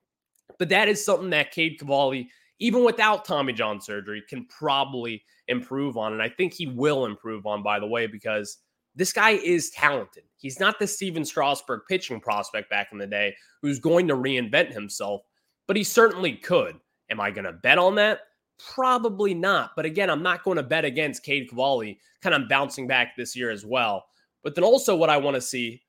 But 0.59 0.69
that 0.69 0.89
is 0.89 1.05
something 1.05 1.31
that 1.31 1.51
Cade 1.51 1.81
Cavalli, 1.81 2.31
even 2.61 2.85
without 2.85 3.25
Tommy 3.25 3.55
John 3.55 3.81
surgery, 3.81 4.23
can 4.29 4.47
probably 4.47 5.25
improve 5.49 5.97
on. 5.97 6.13
And 6.13 6.23
I 6.23 6.29
think 6.29 6.53
he 6.53 6.67
will 6.67 7.07
improve 7.07 7.47
on, 7.47 7.63
by 7.63 7.79
the 7.79 7.87
way, 7.87 8.07
because 8.07 8.59
this 8.95 9.13
guy 9.13 9.31
is 9.31 9.71
talented. 9.71 10.25
He's 10.37 10.61
not 10.61 10.79
the 10.79 10.87
Stephen 10.87 11.25
Strasburg 11.25 11.83
pitching 11.89 12.21
prospect 12.21 12.71
back 12.71 12.89
in 12.93 12.99
the 12.99 13.07
day 13.07 13.35
who's 13.63 13.79
going 13.79 14.09
to 14.09 14.15
reinvent 14.15 14.73
himself, 14.73 15.23
but 15.67 15.77
he 15.77 15.85
certainly 15.85 16.35
could. 16.35 16.77
Am 17.11 17.21
I 17.21 17.31
going 17.31 17.45
to 17.45 17.53
bet 17.53 17.79
on 17.79 17.95
that? 17.97 18.21
Probably 18.59 19.35
not. 19.35 19.73
But 19.75 19.85
again, 19.85 20.11
I'm 20.11 20.23
not 20.23 20.45
going 20.45 20.57
to 20.57 20.63
bet 20.63 20.85
against 20.85 21.25
Cade 21.25 21.49
Cavalli 21.49 21.99
kind 22.23 22.35
of 22.35 22.49
bouncing 22.49 22.87
back 22.87 23.17
this 23.17 23.35
year 23.35 23.51
as 23.51 23.67
well. 23.67 24.05
But 24.43 24.55
then 24.55 24.65
also, 24.65 24.95
what 24.95 25.11
I 25.11 25.17
want 25.17 25.35
to 25.35 25.41
see 25.41 25.83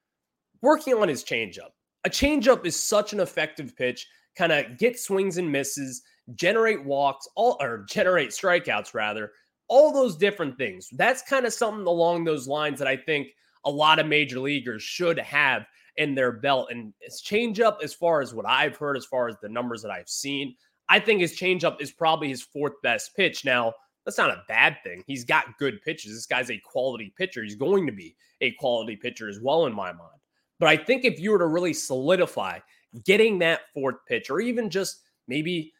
working 0.61 0.95
on 0.95 1.07
his 1.07 1.23
changeup. 1.23 1.71
A 2.05 2.09
changeup 2.09 2.65
is 2.65 2.75
such 2.75 3.13
an 3.13 3.19
effective 3.19 3.75
pitch, 3.75 4.07
kind 4.35 4.51
of 4.51 4.77
get 4.77 4.99
swings 4.99 5.37
and 5.37 5.51
misses, 5.51 6.01
generate 6.33 6.83
walks, 6.83 7.27
all 7.35 7.57
or 7.61 7.85
generate 7.87 8.29
strikeouts 8.29 8.93
rather, 8.93 9.31
all 9.67 9.91
those 9.91 10.15
different 10.15 10.57
things. 10.57 10.89
That's 10.91 11.21
kind 11.21 11.45
of 11.45 11.53
something 11.53 11.87
along 11.87 12.23
those 12.23 12.47
lines 12.47 12.79
that 12.79 12.87
I 12.87 12.97
think 12.97 13.29
a 13.65 13.69
lot 13.69 13.99
of 13.99 14.07
major 14.07 14.39
leaguers 14.39 14.83
should 14.83 15.17
have 15.19 15.65
in 15.97 16.13
their 16.13 16.31
belt. 16.31 16.69
And 16.71 16.93
his 17.01 17.21
changeup, 17.21 17.81
as 17.83 17.93
far 17.93 18.21
as 18.21 18.33
what 18.33 18.45
I've 18.45 18.75
heard, 18.75 18.97
as 18.97 19.05
far 19.05 19.27
as 19.27 19.35
the 19.41 19.49
numbers 19.49 19.81
that 19.81 19.91
I've 19.91 20.09
seen, 20.09 20.55
I 20.87 20.99
think 20.99 21.21
his 21.21 21.37
changeup 21.37 21.81
is 21.81 21.91
probably 21.91 22.29
his 22.29 22.43
fourth 22.43 22.73
best 22.83 23.15
pitch. 23.15 23.43
Now, 23.43 23.73
that's 24.05 24.19
not 24.19 24.29
a 24.29 24.43
bad 24.47 24.77
thing. 24.83 25.03
He's 25.07 25.23
got 25.23 25.57
good 25.57 25.81
pitches. 25.81 26.13
This 26.13 26.27
guy's 26.27 26.51
a 26.51 26.59
quality 26.59 27.11
pitcher. 27.17 27.43
He's 27.43 27.55
going 27.55 27.87
to 27.87 27.91
be 27.91 28.15
a 28.41 28.51
quality 28.51 28.95
pitcher 28.95 29.27
as 29.27 29.39
well, 29.41 29.65
in 29.65 29.73
my 29.73 29.91
mind. 29.91 30.19
But 30.59 30.69
I 30.69 30.77
think 30.77 31.05
if 31.05 31.19
you 31.19 31.31
were 31.31 31.39
to 31.39 31.47
really 31.47 31.73
solidify 31.73 32.59
getting 33.03 33.39
that 33.39 33.61
fourth 33.73 33.95
pitch, 34.07 34.29
or 34.29 34.39
even 34.39 34.69
just 34.69 35.01
maybe 35.27 35.73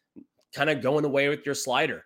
kind 0.55 0.71
of 0.71 0.81
going 0.81 1.05
away 1.05 1.29
with 1.29 1.45
your 1.45 1.55
slider, 1.55 2.03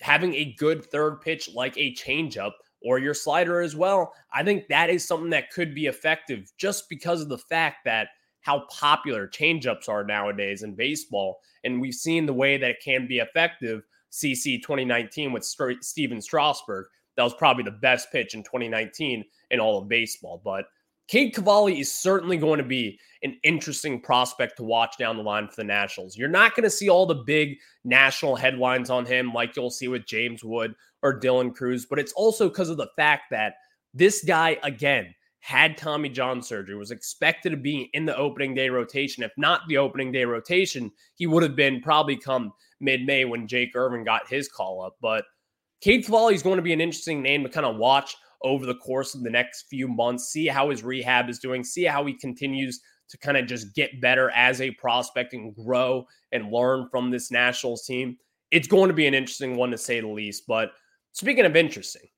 having 0.00 0.34
a 0.34 0.54
good 0.58 0.84
third 0.90 1.20
pitch 1.20 1.50
like 1.54 1.76
a 1.76 1.94
changeup 1.94 2.52
or 2.82 2.98
your 2.98 3.14
slider 3.14 3.60
as 3.60 3.74
well, 3.74 4.12
I 4.32 4.42
think 4.44 4.68
that 4.68 4.90
is 4.90 5.06
something 5.06 5.30
that 5.30 5.50
could 5.50 5.74
be 5.74 5.86
effective 5.86 6.52
just 6.58 6.88
because 6.88 7.22
of 7.22 7.28
the 7.28 7.38
fact 7.38 7.78
that 7.84 8.08
how 8.42 8.66
popular 8.70 9.26
changeups 9.26 9.88
are 9.88 10.04
nowadays 10.04 10.62
in 10.62 10.74
baseball. 10.74 11.40
And 11.64 11.80
we've 11.80 11.94
seen 11.94 12.26
the 12.26 12.34
way 12.34 12.58
that 12.58 12.70
it 12.70 12.82
can 12.84 13.06
be 13.06 13.18
effective. 13.18 13.82
CC 14.12 14.62
2019 14.62 15.32
with 15.32 15.44
St- 15.44 15.82
Stephen 15.82 16.20
Strasburg. 16.20 16.86
That 17.16 17.24
was 17.24 17.34
probably 17.34 17.64
the 17.64 17.72
best 17.72 18.12
pitch 18.12 18.34
in 18.34 18.44
2019 18.44 19.24
in 19.50 19.60
all 19.60 19.78
of 19.78 19.88
baseball. 19.88 20.40
But 20.44 20.66
Cade 21.06 21.34
Cavalli 21.34 21.80
is 21.80 21.92
certainly 21.92 22.36
going 22.36 22.58
to 22.58 22.64
be 22.64 22.98
an 23.22 23.36
interesting 23.42 24.00
prospect 24.00 24.56
to 24.56 24.64
watch 24.64 24.96
down 24.98 25.16
the 25.16 25.22
line 25.22 25.48
for 25.48 25.56
the 25.56 25.64
Nationals. 25.64 26.16
You're 26.16 26.28
not 26.28 26.54
going 26.54 26.64
to 26.64 26.70
see 26.70 26.88
all 26.88 27.06
the 27.06 27.14
big 27.14 27.58
national 27.84 28.36
headlines 28.36 28.90
on 28.90 29.04
him 29.04 29.32
like 29.32 29.56
you'll 29.56 29.70
see 29.70 29.88
with 29.88 30.06
James 30.06 30.42
Wood 30.42 30.74
or 31.02 31.20
Dylan 31.20 31.54
Crews, 31.54 31.86
but 31.86 31.98
it's 31.98 32.12
also 32.12 32.48
because 32.48 32.70
of 32.70 32.76
the 32.76 32.90
fact 32.96 33.24
that 33.30 33.54
this 33.92 34.24
guy, 34.24 34.58
again, 34.62 35.14
had 35.40 35.76
Tommy 35.76 36.08
John 36.08 36.42
surgery, 36.42 36.74
was 36.74 36.90
expected 36.90 37.50
to 37.50 37.56
be 37.58 37.90
in 37.92 38.06
the 38.06 38.16
opening 38.16 38.54
day 38.54 38.70
rotation. 38.70 39.22
If 39.22 39.32
not 39.36 39.60
the 39.68 39.76
opening 39.76 40.10
day 40.10 40.24
rotation, 40.24 40.90
he 41.16 41.26
would 41.26 41.42
have 41.42 41.54
been 41.54 41.82
probably 41.82 42.16
come 42.16 42.52
mid 42.80 43.04
May 43.04 43.26
when 43.26 43.46
Jake 43.46 43.72
Irvin 43.74 44.04
got 44.04 44.28
his 44.28 44.48
call 44.48 44.82
up. 44.82 44.96
But 45.02 45.26
Cade 45.82 46.06
Cavalli 46.06 46.34
is 46.34 46.42
going 46.42 46.56
to 46.56 46.62
be 46.62 46.72
an 46.72 46.80
interesting 46.80 47.20
name 47.20 47.42
to 47.42 47.50
kind 47.50 47.66
of 47.66 47.76
watch 47.76 48.16
over 48.44 48.66
the 48.66 48.76
course 48.76 49.14
of 49.14 49.24
the 49.24 49.30
next 49.30 49.64
few 49.68 49.88
months, 49.88 50.28
see 50.28 50.46
how 50.46 50.70
his 50.70 50.84
rehab 50.84 51.28
is 51.28 51.40
doing, 51.40 51.64
see 51.64 51.84
how 51.84 52.04
he 52.06 52.12
continues 52.12 52.80
to 53.08 53.18
kind 53.18 53.36
of 53.36 53.46
just 53.46 53.74
get 53.74 54.00
better 54.00 54.30
as 54.30 54.60
a 54.60 54.70
prospect 54.72 55.32
and 55.32 55.54
grow 55.54 56.06
and 56.32 56.52
learn 56.52 56.88
from 56.90 57.10
this 57.10 57.30
Nationals 57.30 57.84
team. 57.84 58.16
It's 58.50 58.68
going 58.68 58.88
to 58.88 58.94
be 58.94 59.06
an 59.06 59.14
interesting 59.14 59.56
one 59.56 59.70
to 59.70 59.78
say 59.78 60.00
the 60.00 60.06
least. 60.06 60.44
But 60.46 60.72
speaking 61.12 61.44
of 61.44 61.56
interesting, 61.56 62.08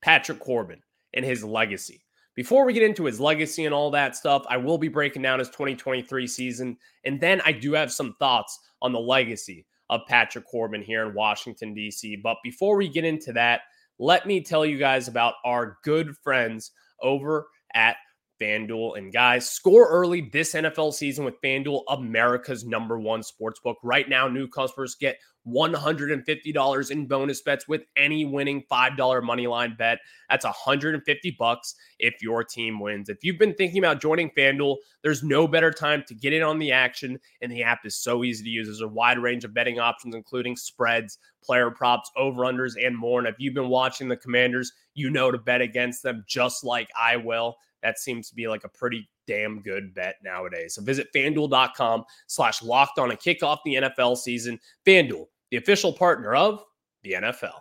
Patrick 0.00 0.40
Corbin 0.40 0.80
and 1.14 1.24
his 1.24 1.44
legacy. 1.44 2.04
Before 2.34 2.64
we 2.64 2.72
get 2.72 2.82
into 2.82 3.04
his 3.04 3.20
legacy 3.20 3.66
and 3.66 3.74
all 3.74 3.90
that 3.90 4.16
stuff, 4.16 4.44
I 4.48 4.56
will 4.56 4.78
be 4.78 4.88
breaking 4.88 5.22
down 5.22 5.38
his 5.38 5.48
2023 5.48 6.26
season. 6.26 6.78
And 7.04 7.20
then 7.20 7.42
I 7.44 7.52
do 7.52 7.72
have 7.72 7.92
some 7.92 8.16
thoughts 8.18 8.58
on 8.80 8.92
the 8.92 9.00
legacy 9.00 9.66
of 9.90 10.00
Patrick 10.08 10.46
Corbin 10.46 10.80
here 10.80 11.06
in 11.06 11.14
Washington, 11.14 11.74
D.C. 11.74 12.16
But 12.16 12.38
before 12.42 12.76
we 12.76 12.88
get 12.88 13.04
into 13.04 13.32
that, 13.34 13.62
let 13.98 14.26
me 14.26 14.42
tell 14.42 14.66
you 14.66 14.78
guys 14.78 15.08
about 15.08 15.34
our 15.44 15.78
good 15.84 16.16
friends 16.22 16.72
over 17.00 17.46
at 17.74 17.96
FanDuel. 18.40 18.98
And 18.98 19.12
guys, 19.12 19.48
score 19.48 19.88
early 19.88 20.28
this 20.32 20.54
NFL 20.54 20.94
season 20.94 21.24
with 21.24 21.40
FanDuel, 21.42 21.82
America's 21.88 22.64
number 22.64 22.98
one 22.98 23.22
sports 23.22 23.60
book. 23.60 23.78
Right 23.82 24.08
now, 24.08 24.28
new 24.28 24.48
customers 24.48 24.96
get 24.98 25.16
$150 25.46 26.90
in 26.90 27.06
bonus 27.06 27.40
bets 27.42 27.68
with 27.68 27.82
any 27.96 28.24
winning 28.24 28.64
$5 28.70 29.22
money 29.22 29.46
line 29.46 29.74
bet. 29.78 29.98
That's 30.30 30.44
150 30.44 31.36
bucks 31.38 31.74
if 31.98 32.22
your 32.22 32.44
team 32.44 32.80
wins. 32.80 33.08
If 33.08 33.18
you've 33.22 33.38
been 33.38 33.54
thinking 33.54 33.78
about 33.78 34.00
joining 34.00 34.30
FanDuel, 34.30 34.76
there's 35.02 35.22
no 35.22 35.48
better 35.48 35.70
time 35.70 36.04
to 36.08 36.14
get 36.14 36.32
in 36.32 36.42
on 36.42 36.58
the 36.58 36.72
action, 36.72 37.18
and 37.40 37.50
the 37.50 37.62
app 37.62 37.84
is 37.84 37.96
so 37.96 38.24
easy 38.24 38.44
to 38.44 38.50
use. 38.50 38.66
There's 38.66 38.80
a 38.80 38.88
wide 38.88 39.18
range 39.18 39.44
of 39.44 39.54
betting 39.54 39.78
options, 39.78 40.14
including 40.14 40.56
spreads, 40.56 41.18
player 41.42 41.70
props, 41.70 42.10
over-unders, 42.16 42.74
and 42.82 42.96
more. 42.96 43.18
And 43.18 43.28
if 43.28 43.36
you've 43.38 43.54
been 43.54 43.68
watching 43.68 44.08
the 44.08 44.16
Commanders, 44.16 44.72
you 44.94 45.10
know 45.10 45.30
to 45.30 45.38
bet 45.38 45.60
against 45.60 46.02
them 46.02 46.24
just 46.26 46.64
like 46.64 46.88
I 47.00 47.16
will. 47.16 47.56
That 47.82 47.98
seems 47.98 48.28
to 48.28 48.34
be 48.34 48.46
like 48.46 48.64
a 48.64 48.68
pretty 48.68 49.08
damn 49.26 49.60
good 49.60 49.94
bet 49.94 50.16
nowadays. 50.22 50.74
So 50.74 50.82
visit 50.82 51.08
fanduel.com 51.14 52.04
slash 52.26 52.62
locked 52.62 52.98
on 52.98 53.10
and 53.10 53.18
kick 53.18 53.42
off 53.42 53.60
the 53.64 53.74
NFL 53.74 54.16
season. 54.16 54.58
FanDuel, 54.86 55.26
the 55.52 55.58
official 55.58 55.92
partner 55.92 56.34
of 56.34 56.64
the 57.02 57.12
NFL. 57.12 57.52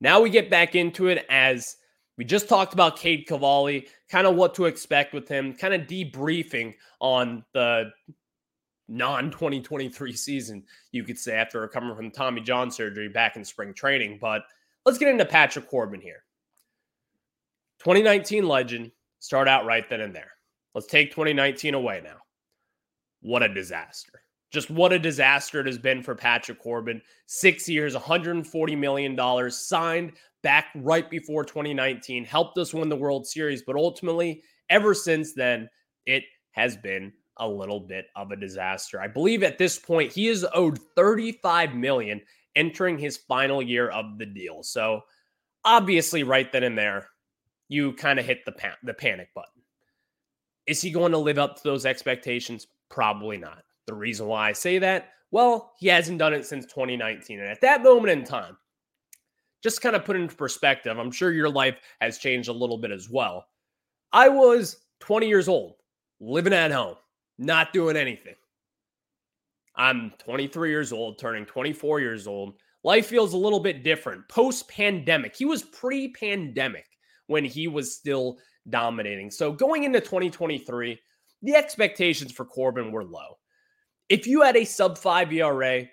Now 0.00 0.20
we 0.20 0.30
get 0.30 0.48
back 0.48 0.76
into 0.76 1.08
it 1.08 1.26
as 1.28 1.76
we 2.16 2.24
just 2.24 2.48
talked 2.48 2.72
about 2.72 2.96
Cade 2.96 3.26
Cavalli, 3.26 3.88
kind 4.08 4.28
of 4.28 4.36
what 4.36 4.54
to 4.54 4.66
expect 4.66 5.12
with 5.12 5.26
him, 5.26 5.54
kind 5.54 5.74
of 5.74 5.88
debriefing 5.88 6.74
on 7.00 7.44
the 7.52 7.90
non 8.86 9.32
2023 9.32 10.12
season, 10.12 10.62
you 10.92 11.02
could 11.02 11.18
say, 11.18 11.34
after 11.34 11.60
recovering 11.60 11.96
from 11.96 12.12
Tommy 12.12 12.40
John 12.40 12.70
surgery 12.70 13.08
back 13.08 13.34
in 13.34 13.44
spring 13.44 13.74
training. 13.74 14.18
But 14.20 14.42
let's 14.86 14.98
get 14.98 15.08
into 15.08 15.24
Patrick 15.24 15.68
Corbin 15.68 16.00
here. 16.00 16.22
2019 17.80 18.46
legend, 18.46 18.92
start 19.18 19.48
out 19.48 19.66
right 19.66 19.88
then 19.90 20.00
and 20.00 20.14
there. 20.14 20.30
Let's 20.76 20.86
take 20.86 21.10
2019 21.10 21.74
away 21.74 22.02
now. 22.04 22.18
What 23.20 23.42
a 23.42 23.48
disaster. 23.52 24.22
Just 24.50 24.70
what 24.70 24.92
a 24.92 24.98
disaster 24.98 25.60
it 25.60 25.66
has 25.66 25.78
been 25.78 26.02
for 26.02 26.14
Patrick 26.14 26.58
Corbin. 26.58 27.02
Six 27.26 27.68
years, 27.68 27.94
$140 27.94 28.78
million, 28.78 29.50
signed 29.50 30.12
back 30.42 30.66
right 30.76 31.08
before 31.10 31.44
2019, 31.44 32.24
helped 32.24 32.56
us 32.56 32.72
win 32.72 32.88
the 32.88 32.96
World 32.96 33.26
Series. 33.26 33.62
But 33.62 33.76
ultimately, 33.76 34.42
ever 34.70 34.94
since 34.94 35.34
then, 35.34 35.68
it 36.06 36.24
has 36.52 36.76
been 36.76 37.12
a 37.38 37.48
little 37.48 37.80
bit 37.80 38.06
of 38.16 38.30
a 38.30 38.36
disaster. 38.36 39.00
I 39.00 39.08
believe 39.08 39.42
at 39.42 39.58
this 39.58 39.78
point 39.78 40.12
he 40.12 40.28
is 40.28 40.46
owed 40.54 40.78
35 40.96 41.74
million 41.74 42.20
entering 42.56 42.98
his 42.98 43.16
final 43.16 43.62
year 43.62 43.88
of 43.90 44.18
the 44.18 44.26
deal. 44.26 44.62
So 44.62 45.02
obviously 45.64 46.24
right 46.24 46.50
then 46.50 46.64
and 46.64 46.76
there, 46.76 47.08
you 47.68 47.92
kind 47.92 48.18
of 48.18 48.24
hit 48.24 48.44
the 48.44 48.54
the 48.82 48.94
panic 48.94 49.28
button. 49.34 49.62
Is 50.66 50.80
he 50.80 50.90
going 50.90 51.12
to 51.12 51.18
live 51.18 51.38
up 51.38 51.56
to 51.56 51.62
those 51.62 51.86
expectations? 51.86 52.66
Probably 52.90 53.36
not. 53.36 53.62
The 53.88 53.94
reason 53.94 54.26
why 54.26 54.50
I 54.50 54.52
say 54.52 54.78
that, 54.80 55.12
well, 55.30 55.72
he 55.78 55.88
hasn't 55.88 56.18
done 56.18 56.34
it 56.34 56.44
since 56.44 56.66
2019. 56.66 57.40
And 57.40 57.48
at 57.48 57.62
that 57.62 57.82
moment 57.82 58.12
in 58.12 58.22
time, 58.22 58.58
just 59.62 59.80
kind 59.80 59.96
of 59.96 60.04
put 60.04 60.14
into 60.14 60.36
perspective, 60.36 60.98
I'm 60.98 61.10
sure 61.10 61.32
your 61.32 61.48
life 61.48 61.78
has 62.02 62.18
changed 62.18 62.50
a 62.50 62.52
little 62.52 62.76
bit 62.76 62.90
as 62.90 63.08
well. 63.08 63.46
I 64.12 64.28
was 64.28 64.76
20 65.00 65.26
years 65.26 65.48
old, 65.48 65.76
living 66.20 66.52
at 66.52 66.70
home, 66.70 66.96
not 67.38 67.72
doing 67.72 67.96
anything. 67.96 68.34
I'm 69.74 70.12
23 70.18 70.68
years 70.68 70.92
old, 70.92 71.18
turning 71.18 71.46
24 71.46 72.00
years 72.00 72.26
old. 72.26 72.60
Life 72.84 73.06
feels 73.06 73.32
a 73.32 73.38
little 73.38 73.60
bit 73.60 73.82
different 73.82 74.28
post 74.28 74.68
pandemic. 74.68 75.34
He 75.34 75.46
was 75.46 75.62
pre 75.62 76.12
pandemic 76.12 76.84
when 77.26 77.42
he 77.42 77.68
was 77.68 77.96
still 77.96 78.36
dominating. 78.68 79.30
So 79.30 79.50
going 79.50 79.84
into 79.84 80.00
2023, 80.00 80.98
the 81.40 81.54
expectations 81.54 82.32
for 82.32 82.44
Corbin 82.44 82.92
were 82.92 83.04
low. 83.04 83.38
If 84.08 84.26
you 84.26 84.42
had 84.42 84.56
a 84.56 84.64
sub 84.64 84.96
five 84.96 85.32
ERA, 85.32 85.84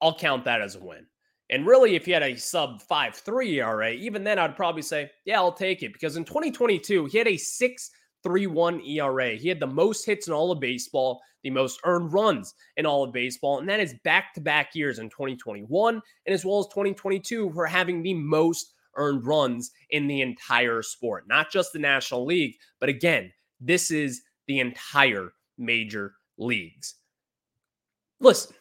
I'll 0.00 0.16
count 0.16 0.44
that 0.44 0.60
as 0.60 0.76
a 0.76 0.80
win. 0.80 1.06
And 1.50 1.66
really, 1.66 1.96
if 1.96 2.06
you 2.06 2.14
had 2.14 2.22
a 2.22 2.36
sub 2.36 2.82
five 2.82 3.14
three 3.14 3.60
ERA, 3.60 3.90
even 3.90 4.22
then 4.22 4.38
I'd 4.38 4.56
probably 4.56 4.82
say, 4.82 5.10
yeah, 5.24 5.38
I'll 5.38 5.52
take 5.52 5.82
it. 5.82 5.92
Because 5.92 6.16
in 6.16 6.24
2022, 6.24 7.06
he 7.06 7.18
had 7.18 7.28
a 7.28 7.36
6 7.36 7.90
3 8.22 8.46
1 8.46 8.80
ERA. 8.82 9.30
He 9.30 9.48
had 9.48 9.60
the 9.60 9.66
most 9.66 10.04
hits 10.04 10.26
in 10.26 10.34
all 10.34 10.50
of 10.50 10.60
baseball, 10.60 11.20
the 11.42 11.50
most 11.50 11.80
earned 11.84 12.12
runs 12.12 12.54
in 12.76 12.86
all 12.86 13.04
of 13.04 13.12
baseball. 13.12 13.58
And 13.58 13.68
that 13.68 13.80
is 13.80 13.94
back 14.04 14.34
to 14.34 14.40
back 14.40 14.74
years 14.74 14.98
in 14.98 15.08
2021 15.08 15.94
and 15.94 16.34
as 16.34 16.44
well 16.44 16.58
as 16.58 16.66
2022 16.66 17.52
for 17.52 17.66
having 17.66 18.02
the 18.02 18.14
most 18.14 18.74
earned 18.96 19.26
runs 19.26 19.70
in 19.90 20.06
the 20.06 20.20
entire 20.20 20.82
sport, 20.82 21.24
not 21.28 21.50
just 21.50 21.72
the 21.72 21.78
National 21.78 22.26
League, 22.26 22.56
but 22.80 22.88
again, 22.88 23.32
this 23.60 23.90
is 23.90 24.22
the 24.46 24.58
entire 24.60 25.32
major 25.56 26.14
leagues. 26.36 26.97
Listen, 28.20 28.54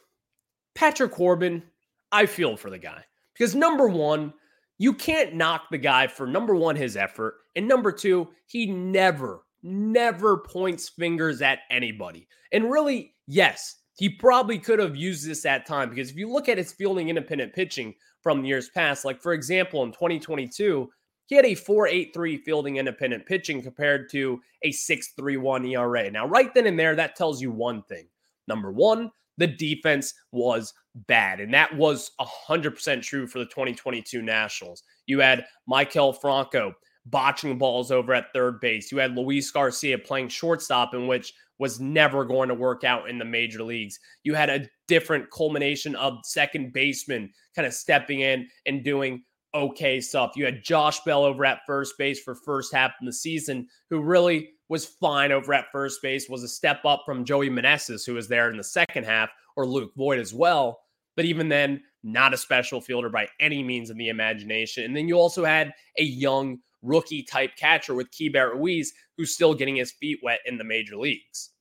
Patrick 0.76 1.12
Corbin, 1.12 1.64
I 2.12 2.26
feel 2.26 2.56
for 2.56 2.70
the 2.70 2.78
guy 2.78 3.04
because 3.34 3.56
number 3.56 3.88
one, 3.88 4.34
you 4.78 4.94
can't 4.94 5.34
knock 5.34 5.64
the 5.72 5.78
guy 5.78 6.08
for 6.08 6.28
number 6.28 6.56
one, 6.56 6.76
his 6.76 6.96
effort, 6.96 7.36
and 7.56 7.68
number 7.68 7.92
two, 7.92 8.28
he 8.46 8.68
never, 8.68 9.42
never 9.64 10.38
points 10.38 10.90
fingers 10.90 11.42
at 11.42 11.60
anybody. 11.72 12.28
And 12.52 12.72
really, 12.72 13.16
yes, 13.26 13.78
he 13.98 14.10
probably 14.10 14.60
could 14.60 14.78
have 14.78 14.96
used 14.96 15.28
this 15.28 15.46
at 15.46 15.66
time 15.66 15.90
because 15.90 16.12
if 16.12 16.16
you 16.16 16.32
look 16.32 16.48
at 16.48 16.60
his 16.60 16.72
fielding 16.72 17.10
independent 17.10 17.54
pitching 17.54 17.96
from 18.22 18.46
years 18.46 18.70
past, 18.70 19.06
like 19.06 19.22
for 19.22 19.34
example, 19.34 19.82
in 19.84 19.92
2022, 19.92 20.88
he 21.26 21.36
had 21.36 21.46
a 21.46 21.56
4.83 21.56 22.40
fielding 22.44 22.78
independent 22.78 23.26
pitching 23.26 23.62
compared 23.62 24.10
to 24.12 24.40
a 24.62 24.70
6.31 24.70 25.72
ERA. 25.72 26.12
Now, 26.12 26.28
right 26.28 26.54
then 26.54 26.68
and 26.68 26.80
there, 26.80 26.96
that 26.96 27.16
tells 27.16 27.42
you 27.42 27.52
one 27.52 27.82
thing. 27.84 28.08
Number 28.48 28.72
one, 28.72 29.12
the 29.38 29.48
defense 29.48 30.14
was 30.32 30.74
bad. 31.08 31.40
And 31.40 31.54
that 31.54 31.76
was 31.76 32.12
100% 32.20 33.02
true 33.02 33.28
for 33.28 33.40
the 33.40 33.46
2022 33.46 34.22
Nationals. 34.22 34.84
You 35.06 35.20
had 35.20 35.46
Maikel 35.70 36.20
Franco 36.20 36.74
botching 37.06 37.58
balls 37.58 37.92
over 37.92 38.14
at 38.14 38.34
third 38.34 38.60
base. 38.60 38.92
You 38.92 38.98
had 38.98 39.16
Luis 39.16 39.50
Garcia 39.52 39.98
playing 39.98 40.30
shortstop, 40.30 40.94
in 40.94 41.08
which 41.08 41.34
was 41.60 41.80
never 41.80 42.24
going 42.26 42.50
to 42.50 42.56
work 42.56 42.84
out 42.84 43.10
in 43.10 43.18
the 43.18 43.26
major 43.26 43.64
leagues. 43.64 44.00
You 44.24 44.36
had 44.36 44.50
a 44.50 44.68
different 44.88 45.32
culmination 45.32 45.96
of 45.96 46.20
second 46.24 46.74
baseman 46.74 47.32
kind 47.56 47.66
of 47.66 47.74
stepping 47.74 48.22
in 48.22 48.48
and 48.66 48.84
doing 48.84 49.24
okay 49.54 50.00
stuff. 50.00 50.34
You 50.36 50.46
had 50.46 50.64
Josh 50.64 51.00
Bell 51.02 51.24
over 51.24 51.46
at 51.46 51.62
first 51.66 51.96
base 51.98 52.22
for 52.22 52.36
first 52.36 52.74
half 52.74 52.92
of 53.00 53.06
the 53.06 53.14
season, 53.14 53.68
who 53.90 54.02
really 54.02 54.50
was 54.70 54.86
fine 54.86 55.32
over 55.32 55.54
at 55.54 55.72
first 55.72 56.02
base, 56.02 56.28
was 56.30 56.44
a 56.44 56.48
step 56.48 56.84
up 56.86 57.04
from 57.06 57.26
Joey 57.26 57.50
Meneses, 57.50 58.06
who 58.06 58.14
was 58.14 58.28
there 58.28 58.50
in 58.50 58.58
the 58.58 58.64
second 58.64 59.06
half, 59.06 59.30
or 59.56 59.66
Luke 59.66 59.92
Voit 59.96 60.20
as 60.20 60.34
well. 60.34 60.80
But 61.16 61.26
even 61.26 61.50
then, 61.50 61.82
not 62.04 62.34
a 62.34 62.38
special 62.38 62.80
fielder 62.82 63.10
by 63.10 63.28
any 63.40 63.64
means 63.64 63.90
in 63.90 63.98
the 63.98 64.10
imagination. 64.10 64.84
And 64.84 64.96
then 64.96 65.08
you 65.08 65.16
also 65.16 65.44
had 65.46 65.74
a 65.98 66.04
young 66.04 66.60
rookie 66.82 67.24
type 67.24 67.52
catcher 67.58 67.96
with 67.96 68.12
Keibert 68.12 68.54
Ruiz, 68.54 68.94
who's 69.18 69.34
still 69.34 69.54
getting 69.54 69.76
his 69.76 69.92
feet 69.92 70.20
wet 70.24 70.40
in 70.46 70.58
the 70.58 70.64
major 70.64 70.96
leagues. 70.96 71.52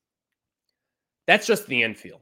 That's 1.27 1.47
just 1.47 1.67
the 1.67 1.83
infield. 1.83 2.21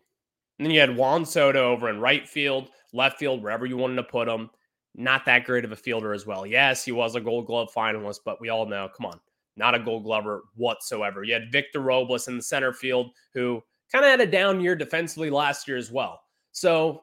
And 0.58 0.66
then 0.66 0.72
you 0.72 0.80
had 0.80 0.96
Juan 0.96 1.26
Soto 1.26 1.72
over 1.72 1.90
in 1.90 2.00
right 2.00 2.28
field, 2.28 2.68
left 2.92 3.18
field, 3.18 3.42
wherever 3.42 3.66
you 3.66 3.76
wanted 3.76 3.96
to 3.96 4.04
put 4.04 4.28
him. 4.28 4.48
Not 4.94 5.24
that 5.26 5.44
great 5.44 5.64
of 5.64 5.72
a 5.72 5.76
fielder 5.76 6.12
as 6.12 6.26
well. 6.26 6.46
Yes, 6.46 6.84
he 6.84 6.92
was 6.92 7.14
a 7.16 7.20
gold 7.20 7.46
glove 7.46 7.68
finalist, 7.74 8.20
but 8.24 8.40
we 8.40 8.48
all 8.48 8.66
know, 8.66 8.88
come 8.96 9.06
on, 9.06 9.20
not 9.56 9.74
a 9.74 9.80
gold 9.80 10.04
glover 10.04 10.44
whatsoever. 10.54 11.24
You 11.24 11.34
had 11.34 11.50
Victor 11.50 11.80
Robles 11.80 12.28
in 12.28 12.36
the 12.36 12.42
center 12.42 12.72
field, 12.72 13.10
who 13.32 13.62
kind 13.90 14.04
of 14.04 14.10
had 14.10 14.20
a 14.20 14.26
down 14.26 14.60
year 14.60 14.76
defensively 14.76 15.30
last 15.30 15.66
year 15.66 15.76
as 15.76 15.90
well. 15.90 16.20
So, 16.52 17.02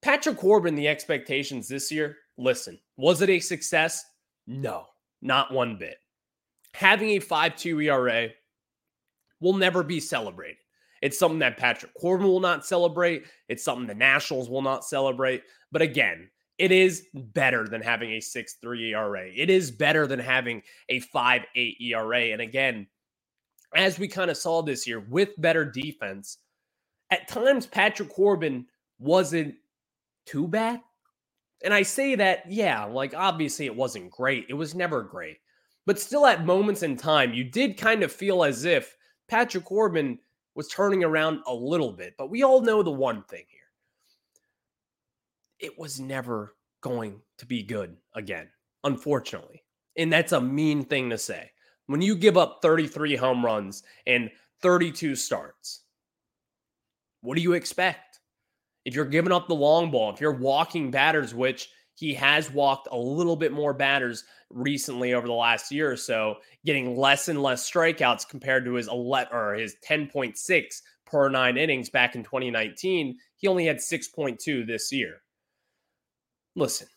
Patrick 0.00 0.36
Corbin, 0.36 0.74
the 0.74 0.88
expectations 0.88 1.68
this 1.68 1.90
year, 1.90 2.18
listen, 2.36 2.78
was 2.96 3.22
it 3.22 3.30
a 3.30 3.40
success? 3.40 4.04
No. 4.46 4.86
Not 5.20 5.52
one 5.52 5.76
bit. 5.76 5.98
Having 6.74 7.10
a 7.10 7.18
5 7.20 7.56
2 7.56 7.80
ERA 7.80 8.28
will 9.40 9.54
never 9.54 9.82
be 9.82 10.00
celebrated. 10.00 10.56
It's 11.00 11.18
something 11.18 11.40
that 11.40 11.56
Patrick 11.56 11.92
Corbin 11.94 12.26
will 12.26 12.40
not 12.40 12.64
celebrate. 12.64 13.24
It's 13.48 13.64
something 13.64 13.86
the 13.86 13.94
Nationals 13.94 14.48
will 14.48 14.62
not 14.62 14.84
celebrate. 14.84 15.42
But 15.72 15.82
again, 15.82 16.30
it 16.62 16.70
is 16.70 17.08
better 17.12 17.66
than 17.66 17.82
having 17.82 18.12
a 18.12 18.20
6 18.20 18.54
3 18.62 18.94
ERA. 18.94 19.28
It 19.34 19.50
is 19.50 19.72
better 19.72 20.06
than 20.06 20.20
having 20.20 20.62
a 20.88 21.00
5 21.00 21.42
8 21.56 21.76
ERA. 21.80 22.20
And 22.26 22.40
again, 22.40 22.86
as 23.74 23.98
we 23.98 24.06
kind 24.06 24.30
of 24.30 24.36
saw 24.36 24.62
this 24.62 24.86
year 24.86 25.00
with 25.00 25.30
better 25.38 25.64
defense, 25.64 26.38
at 27.10 27.26
times 27.26 27.66
Patrick 27.66 28.10
Corbin 28.10 28.66
wasn't 29.00 29.56
too 30.24 30.46
bad. 30.46 30.80
And 31.64 31.74
I 31.74 31.82
say 31.82 32.14
that, 32.14 32.44
yeah, 32.48 32.84
like 32.84 33.12
obviously 33.12 33.66
it 33.66 33.74
wasn't 33.74 34.12
great. 34.12 34.46
It 34.48 34.54
was 34.54 34.72
never 34.72 35.02
great. 35.02 35.38
But 35.84 35.98
still, 35.98 36.26
at 36.26 36.46
moments 36.46 36.84
in 36.84 36.96
time, 36.96 37.34
you 37.34 37.42
did 37.42 37.76
kind 37.76 38.04
of 38.04 38.12
feel 38.12 38.44
as 38.44 38.64
if 38.64 38.96
Patrick 39.26 39.64
Corbin 39.64 40.16
was 40.54 40.68
turning 40.68 41.02
around 41.02 41.40
a 41.48 41.52
little 41.54 41.90
bit. 41.90 42.14
But 42.16 42.30
we 42.30 42.44
all 42.44 42.60
know 42.60 42.84
the 42.84 42.92
one 42.92 43.24
thing 43.24 43.46
here 43.48 43.61
it 45.62 45.78
was 45.78 46.00
never 46.00 46.54
going 46.82 47.20
to 47.38 47.46
be 47.46 47.62
good 47.62 47.96
again, 48.14 48.48
unfortunately. 48.84 49.62
And 49.96 50.12
that's 50.12 50.32
a 50.32 50.40
mean 50.40 50.84
thing 50.84 51.08
to 51.10 51.18
say. 51.18 51.50
When 51.86 52.02
you 52.02 52.16
give 52.16 52.36
up 52.36 52.58
33 52.62 53.16
home 53.16 53.44
runs 53.44 53.82
and 54.06 54.30
32 54.60 55.16
starts, 55.16 55.82
what 57.20 57.36
do 57.36 57.42
you 57.42 57.52
expect? 57.52 58.18
If 58.84 58.94
you're 58.94 59.04
giving 59.04 59.32
up 59.32 59.46
the 59.46 59.54
long 59.54 59.90
ball, 59.90 60.12
if 60.12 60.20
you're 60.20 60.32
walking 60.32 60.90
batters, 60.90 61.34
which 61.34 61.68
he 61.94 62.14
has 62.14 62.50
walked 62.50 62.88
a 62.90 62.96
little 62.96 63.36
bit 63.36 63.52
more 63.52 63.72
batters 63.72 64.24
recently 64.50 65.14
over 65.14 65.26
the 65.26 65.32
last 65.32 65.70
year 65.70 65.92
or 65.92 65.96
so, 65.96 66.36
getting 66.64 66.96
less 66.96 67.28
and 67.28 67.42
less 67.42 67.70
strikeouts 67.70 68.28
compared 68.28 68.64
to 68.64 68.74
his 68.74 68.88
11 68.88 69.32
or 69.32 69.54
his 69.54 69.76
10.6 69.86 70.82
per 71.06 71.28
nine 71.28 71.56
innings 71.56 71.90
back 71.90 72.16
in 72.16 72.24
2019. 72.24 73.16
He 73.36 73.46
only 73.46 73.66
had 73.66 73.76
6.2 73.76 74.66
this 74.66 74.90
year. 74.90 75.21
Listen, 76.54 76.88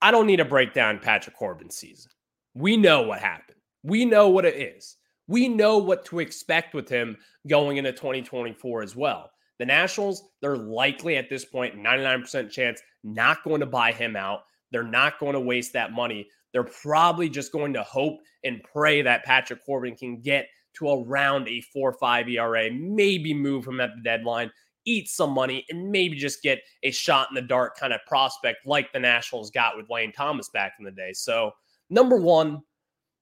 I 0.00 0.10
don't 0.10 0.26
need 0.26 0.36
to 0.36 0.44
break 0.44 0.74
down 0.74 0.98
Patrick 0.98 1.36
Corbin's 1.36 1.76
season. 1.76 2.10
We 2.54 2.76
know 2.76 3.02
what 3.02 3.20
happened. 3.20 3.58
We 3.82 4.04
know 4.04 4.28
what 4.28 4.44
it 4.44 4.56
is. 4.56 4.96
We 5.28 5.48
know 5.48 5.78
what 5.78 6.04
to 6.06 6.18
expect 6.18 6.74
with 6.74 6.88
him 6.88 7.16
going 7.48 7.78
into 7.78 7.92
2024 7.92 8.82
as 8.82 8.94
well. 8.96 9.30
The 9.58 9.66
Nationals, 9.66 10.24
they're 10.40 10.56
likely 10.56 11.16
at 11.16 11.30
this 11.30 11.44
point, 11.44 11.76
99% 11.76 12.50
chance, 12.50 12.82
not 13.04 13.44
going 13.44 13.60
to 13.60 13.66
buy 13.66 13.92
him 13.92 14.16
out. 14.16 14.40
They're 14.72 14.82
not 14.82 15.18
going 15.20 15.34
to 15.34 15.40
waste 15.40 15.72
that 15.74 15.92
money. 15.92 16.28
They're 16.52 16.64
probably 16.64 17.28
just 17.28 17.52
going 17.52 17.72
to 17.74 17.82
hope 17.82 18.18
and 18.44 18.62
pray 18.72 19.02
that 19.02 19.24
Patrick 19.24 19.64
Corbin 19.64 19.96
can 19.96 20.20
get 20.20 20.48
to 20.74 20.88
around 20.88 21.48
a 21.48 21.60
4 21.60 21.92
5 21.92 22.28
ERA, 22.28 22.70
maybe 22.72 23.34
move 23.34 23.66
him 23.66 23.80
at 23.80 23.90
the 23.94 24.02
deadline, 24.02 24.50
eat 24.84 25.08
some 25.08 25.30
money, 25.30 25.64
and 25.70 25.90
maybe 25.90 26.16
just 26.16 26.42
get 26.42 26.60
a 26.82 26.90
shot 26.90 27.28
in 27.30 27.34
the 27.34 27.42
dark 27.42 27.76
kind 27.78 27.92
of 27.92 28.00
prospect 28.06 28.66
like 28.66 28.92
the 28.92 28.98
Nationals 28.98 29.50
got 29.50 29.76
with 29.76 29.90
Lane 29.90 30.12
Thomas 30.12 30.48
back 30.50 30.74
in 30.78 30.84
the 30.84 30.90
day. 30.90 31.12
So, 31.12 31.52
number 31.90 32.16
one, 32.16 32.60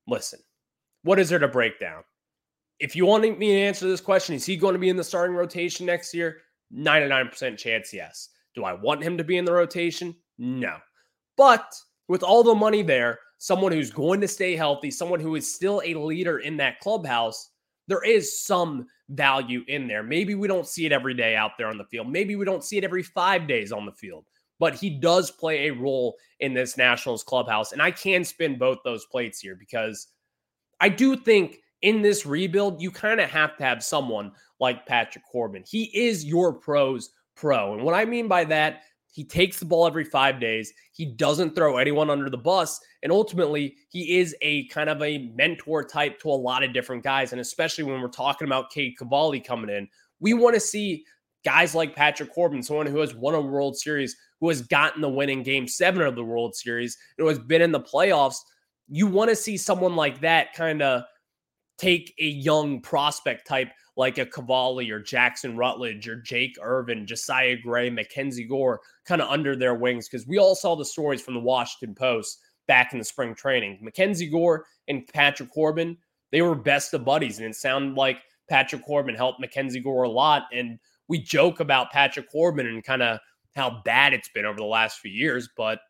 listen, 0.07 0.41
what 1.03 1.19
is 1.19 1.29
there 1.29 1.39
to 1.39 1.49
break 1.49 1.79
down? 1.79 2.03
If 2.79 2.97
you 2.97 3.07
want 3.07 3.39
me 3.39 3.49
to 3.49 3.61
answer 3.61 3.87
this 3.87 4.01
question, 4.01 4.35
is 4.35 4.47
he 4.47 4.57
going 4.57 4.73
to 4.73 4.79
be 4.79 4.89
in 4.89 4.97
the 4.97 5.05
starting 5.05 5.37
rotation 5.37 5.87
next 5.87 6.15
year? 6.15 6.39
99% 6.75 7.59
chance, 7.59 7.93
yes. 7.93 8.31
Do 8.55 8.65
I 8.65 8.73
want 8.73 9.03
him 9.03 9.19
to 9.19 9.25
be 9.25 9.37
in 9.37 9.45
the 9.45 9.53
rotation? 9.53 10.15
No. 10.39 10.79
But 11.37 11.75
with 12.09 12.23
all 12.23 12.43
the 12.43 12.55
money 12.55 12.83
there, 12.83 13.19
someone 13.39 13.73
who's 13.73 13.91
going 13.91 14.21
to 14.21 14.29
stay 14.29 14.57
healthy, 14.57 14.91
someone 14.91 15.21
who 15.21 15.35
is 15.35 15.53
still 15.53 15.83
a 15.85 15.95
leader 15.95 16.39
in 16.39 16.57
that 16.59 16.81
clubhouse, 16.81 17.51
there 17.87 18.05
is 18.05 18.43
some 18.43 18.87
value 19.11 19.63
in 19.69 19.87
there. 19.87 20.03
Maybe 20.03 20.35
we 20.35 20.49
don't 20.49 20.67
see 20.67 20.87
it 20.87 20.93
every 20.93 21.15
day 21.15 21.37
out 21.37 21.53
there 21.59 21.69
on 21.69 21.79
the 21.79 21.85
field. 21.85 22.11
Maybe 22.11 22.37
we 22.37 22.45
don't 22.45 22.65
see 22.65 22.79
it 22.79 22.85
every 22.85 23.03
five 23.03 23.47
days 23.47 23.73
on 23.73 23.87
the 23.87 23.93
field, 23.93 24.25
but 24.59 24.75
he 24.75 24.91
does 24.91 25.31
play 25.31 25.69
a 25.69 25.75
role 25.75 26.17
in 26.39 26.55
this 26.55 26.77
Nationals 26.77 27.23
clubhouse. 27.23 27.73
And 27.73 27.83
I 27.83 27.91
can 27.91 28.25
spin 28.25 28.59
both 28.59 28.79
those 28.85 29.07
plates 29.07 29.41
here 29.41 29.57
because 29.57 30.09
I 30.81 30.89
do 30.89 31.17
think 31.17 31.59
in 31.83 32.03
this 32.03 32.27
rebuild, 32.27 32.81
you 32.81 32.91
kind 32.91 33.21
of 33.21 33.31
have 33.31 33.57
to 33.57 33.65
have 33.65 33.83
someone 33.83 34.33
like 34.61 34.87
Patrick 34.87 35.25
Corbin. 35.31 35.65
He 35.67 35.85
is 35.95 36.25
your 36.25 36.53
pros 36.53 37.11
pro. 37.35 37.75
And 37.75 37.83
what 37.83 37.95
I 37.95 38.05
mean 38.05 38.29
by 38.29 38.45
that, 38.45 38.83
he 39.13 39.25
takes 39.25 39.59
the 39.59 39.65
ball 39.65 39.87
every 39.87 40.05
five 40.05 40.41
days. 40.41 40.73
He 40.93 41.05
doesn't 41.05 41.55
throw 41.55 41.79
anyone 41.79 42.11
under 42.11 42.31
the 42.31 42.39
bus. 42.39 42.81
And 43.03 43.11
ultimately, 43.11 43.77
he 43.89 44.19
is 44.19 44.37
a 44.43 44.67
kind 44.69 44.89
of 44.89 45.03
a 45.03 45.31
mentor 45.35 45.85
type 45.85 46.21
to 46.21 46.31
a 46.31 46.33
lot 46.33 46.63
of 46.63 46.73
different 46.73 47.03
guys. 47.03 47.33
And 47.33 47.41
especially 47.41 47.85
when 47.85 48.01
we're 48.01 48.09
talking 48.09 48.47
about 48.47 48.71
Cade 48.71 48.97
Cavalli 48.99 49.41
coming 49.41 49.71
in, 49.71 49.89
we 50.21 50.35
want 50.35 50.55
to 50.55 50.61
see 50.61 51.05
guys 51.45 51.75
like 51.75 51.97
Patrick 51.97 52.33
Corbin, 52.33 52.63
someone 52.63 52.87
who 52.87 52.99
has 52.99 53.15
won 53.15 53.35
a 53.35 53.41
World 53.41 53.77
Series, 53.77 54.17
who 54.41 54.49
has 54.49 54.63
gotten 54.63 55.01
the 55.01 55.09
win 55.09 55.31
in 55.31 55.43
game 55.43 55.67
seven 55.67 56.03
of 56.03 56.15
the 56.15 56.25
World 56.25 56.55
Series, 56.55 56.97
who 57.19 57.27
has 57.27 57.39
been 57.39 57.63
in 57.63 57.73
the 57.73 57.81
playoffs. 57.81 58.37
You 58.89 59.07
want 59.07 59.31
to 59.31 59.37
see 59.37 59.57
someone 59.57 59.97
like 59.97 60.21
that 60.21 60.53
kind 60.55 60.83
of 60.83 61.03
take 61.81 62.15
a 62.19 62.27
young 62.27 62.81
prospect 62.81 63.47
type 63.47 63.71
like 63.97 64.19
a 64.19 64.27
Cavalli 64.27 64.91
or 64.91 65.01
Jackson 65.01 65.57
Rutledge 65.57 66.07
or 66.07 66.17
Jake 66.17 66.57
Irvin, 66.63 67.07
Josiah 67.07 67.57
Gray, 67.57 67.89
Mackenzie 67.91 68.45
Gore 68.45 68.81
kind 69.07 69.23
of 69.23 69.29
under 69.29 69.57
their 69.57 69.75
wings 69.75 70.09
because 70.09 70.27
we 70.27 70.39
all 70.39 70.55
saw 70.55 70.77
the 70.77 70.85
stories 70.85 71.23
from 71.23 71.35
the 71.35 71.41
Washington 71.41 71.95
Post 71.95 72.39
back 72.69 72.93
in 72.93 72.99
the 72.99 73.05
spring 73.05 73.35
training. 73.35 73.79
Mackenzie 73.81 74.29
Gore 74.29 74.67
and 74.89 75.07
Patrick 75.09 75.51
Corbin, 75.51 75.97
they 76.33 76.43
were 76.43 76.55
best 76.55 76.95
of 76.95 77.05
buddies, 77.05 77.39
and 77.39 77.49
it 77.49 77.57
sounded 77.57 77.97
like 77.97 78.19
Patrick 78.49 78.85
Corbin 78.85 79.15
helped 79.15 79.41
Mackenzie 79.41 79.81
Gore 79.81 80.05
a 80.05 80.11
lot. 80.11 80.45
And 80.53 80.79
we 81.09 81.19
joke 81.19 81.61
about 81.61 81.91
Patrick 81.91 82.31
Corbin 82.31 82.67
and 82.67 82.85
kind 82.85 83.03
of 83.03 83.19
how 83.57 83.81
bad 83.85 84.13
it's 84.13 84.29
been 84.29 84.45
over 84.45 84.59
the 84.59 84.65
last 84.65 84.99
few 84.99 85.11
years, 85.11 85.49
but 85.57 85.81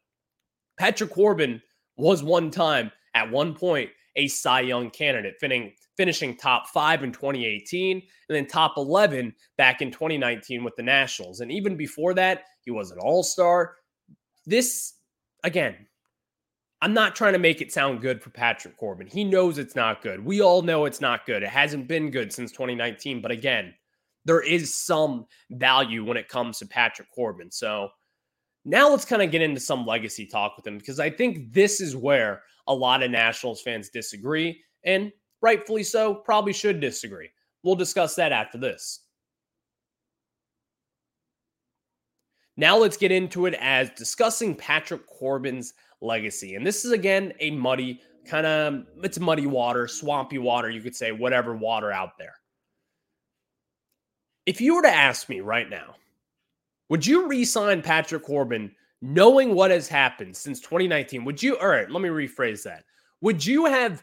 Patrick 0.78 1.10
Corbin 1.10 1.60
was 1.96 2.22
one 2.22 2.50
time 2.50 2.90
at 3.14 3.30
one 3.30 3.54
point 3.54 3.90
a 4.20 4.28
Cy 4.28 4.60
Young 4.60 4.90
candidate, 4.90 5.34
finishing 5.40 5.72
finishing 5.96 6.34
top 6.36 6.66
five 6.68 7.02
in 7.02 7.12
2018 7.12 7.96
and 7.96 8.02
then 8.28 8.46
top 8.46 8.74
11 8.78 9.34
back 9.58 9.82
in 9.82 9.90
2019 9.90 10.64
with 10.64 10.74
the 10.76 10.82
Nationals. 10.82 11.40
And 11.40 11.52
even 11.52 11.76
before 11.76 12.14
that, 12.14 12.44
he 12.62 12.70
was 12.70 12.90
an 12.90 12.98
all 12.98 13.22
star. 13.22 13.74
This, 14.46 14.94
again, 15.44 15.76
I'm 16.80 16.94
not 16.94 17.14
trying 17.14 17.34
to 17.34 17.38
make 17.38 17.60
it 17.60 17.70
sound 17.70 18.00
good 18.00 18.22
for 18.22 18.30
Patrick 18.30 18.78
Corbin. 18.78 19.08
He 19.08 19.24
knows 19.24 19.58
it's 19.58 19.76
not 19.76 20.00
good. 20.00 20.24
We 20.24 20.40
all 20.40 20.62
know 20.62 20.86
it's 20.86 21.02
not 21.02 21.26
good. 21.26 21.42
It 21.42 21.50
hasn't 21.50 21.86
been 21.86 22.10
good 22.10 22.32
since 22.32 22.50
2019. 22.52 23.20
But 23.20 23.30
again, 23.30 23.74
there 24.24 24.40
is 24.40 24.74
some 24.74 25.26
value 25.50 26.04
when 26.04 26.16
it 26.16 26.28
comes 26.28 26.58
to 26.58 26.66
Patrick 26.66 27.08
Corbin. 27.14 27.50
So 27.50 27.90
now 28.64 28.88
let's 28.90 29.04
kind 29.04 29.20
of 29.20 29.30
get 29.30 29.42
into 29.42 29.60
some 29.60 29.84
legacy 29.84 30.26
talk 30.26 30.56
with 30.56 30.66
him 30.66 30.78
because 30.78 30.98
I 30.98 31.10
think 31.10 31.52
this 31.52 31.80
is 31.80 31.94
where 31.94 32.42
a 32.70 32.74
lot 32.74 33.02
of 33.02 33.10
Nationals 33.10 33.60
fans 33.60 33.90
disagree. 33.90 34.62
And 34.84 35.12
rightfully 35.42 35.82
so, 35.82 36.14
probably 36.14 36.52
should 36.52 36.80
disagree. 36.80 37.28
We'll 37.62 37.74
discuss 37.74 38.14
that 38.14 38.32
after 38.32 38.56
this. 38.56 39.00
Now 42.56 42.76
let's 42.76 42.96
get 42.96 43.10
into 43.10 43.46
it 43.46 43.54
as 43.60 43.90
discussing 43.90 44.54
Patrick 44.54 45.06
Corbin's 45.06 45.74
legacy. 46.00 46.54
And 46.54 46.66
this 46.66 46.84
is 46.84 46.92
again 46.92 47.32
a 47.40 47.50
muddy 47.50 48.00
kind 48.26 48.46
of 48.46 48.86
it's 49.02 49.18
muddy 49.18 49.46
water, 49.46 49.88
swampy 49.88 50.38
water, 50.38 50.70
you 50.70 50.80
could 50.80 50.94
say 50.94 51.10
whatever 51.10 51.56
water 51.56 51.90
out 51.90 52.18
there. 52.18 52.34
If 54.46 54.60
you 54.60 54.74
were 54.74 54.82
to 54.82 54.94
ask 54.94 55.28
me 55.28 55.40
right 55.40 55.68
now, 55.68 55.96
would 56.88 57.06
you 57.06 57.26
re-sign 57.28 57.82
Patrick 57.82 58.22
Corbin 58.22 58.72
knowing 59.02 59.54
what 59.54 59.70
has 59.70 59.88
happened 59.88 60.36
since 60.36 60.60
2019? 60.60 61.24
Would 61.24 61.42
you 61.42 61.56
all 61.58 61.68
right, 61.68 61.90
let 61.90 62.02
me 62.02 62.08
rephrase 62.08 62.62
that. 62.64 62.84
Would 63.20 63.44
you 63.44 63.66
have 63.66 64.02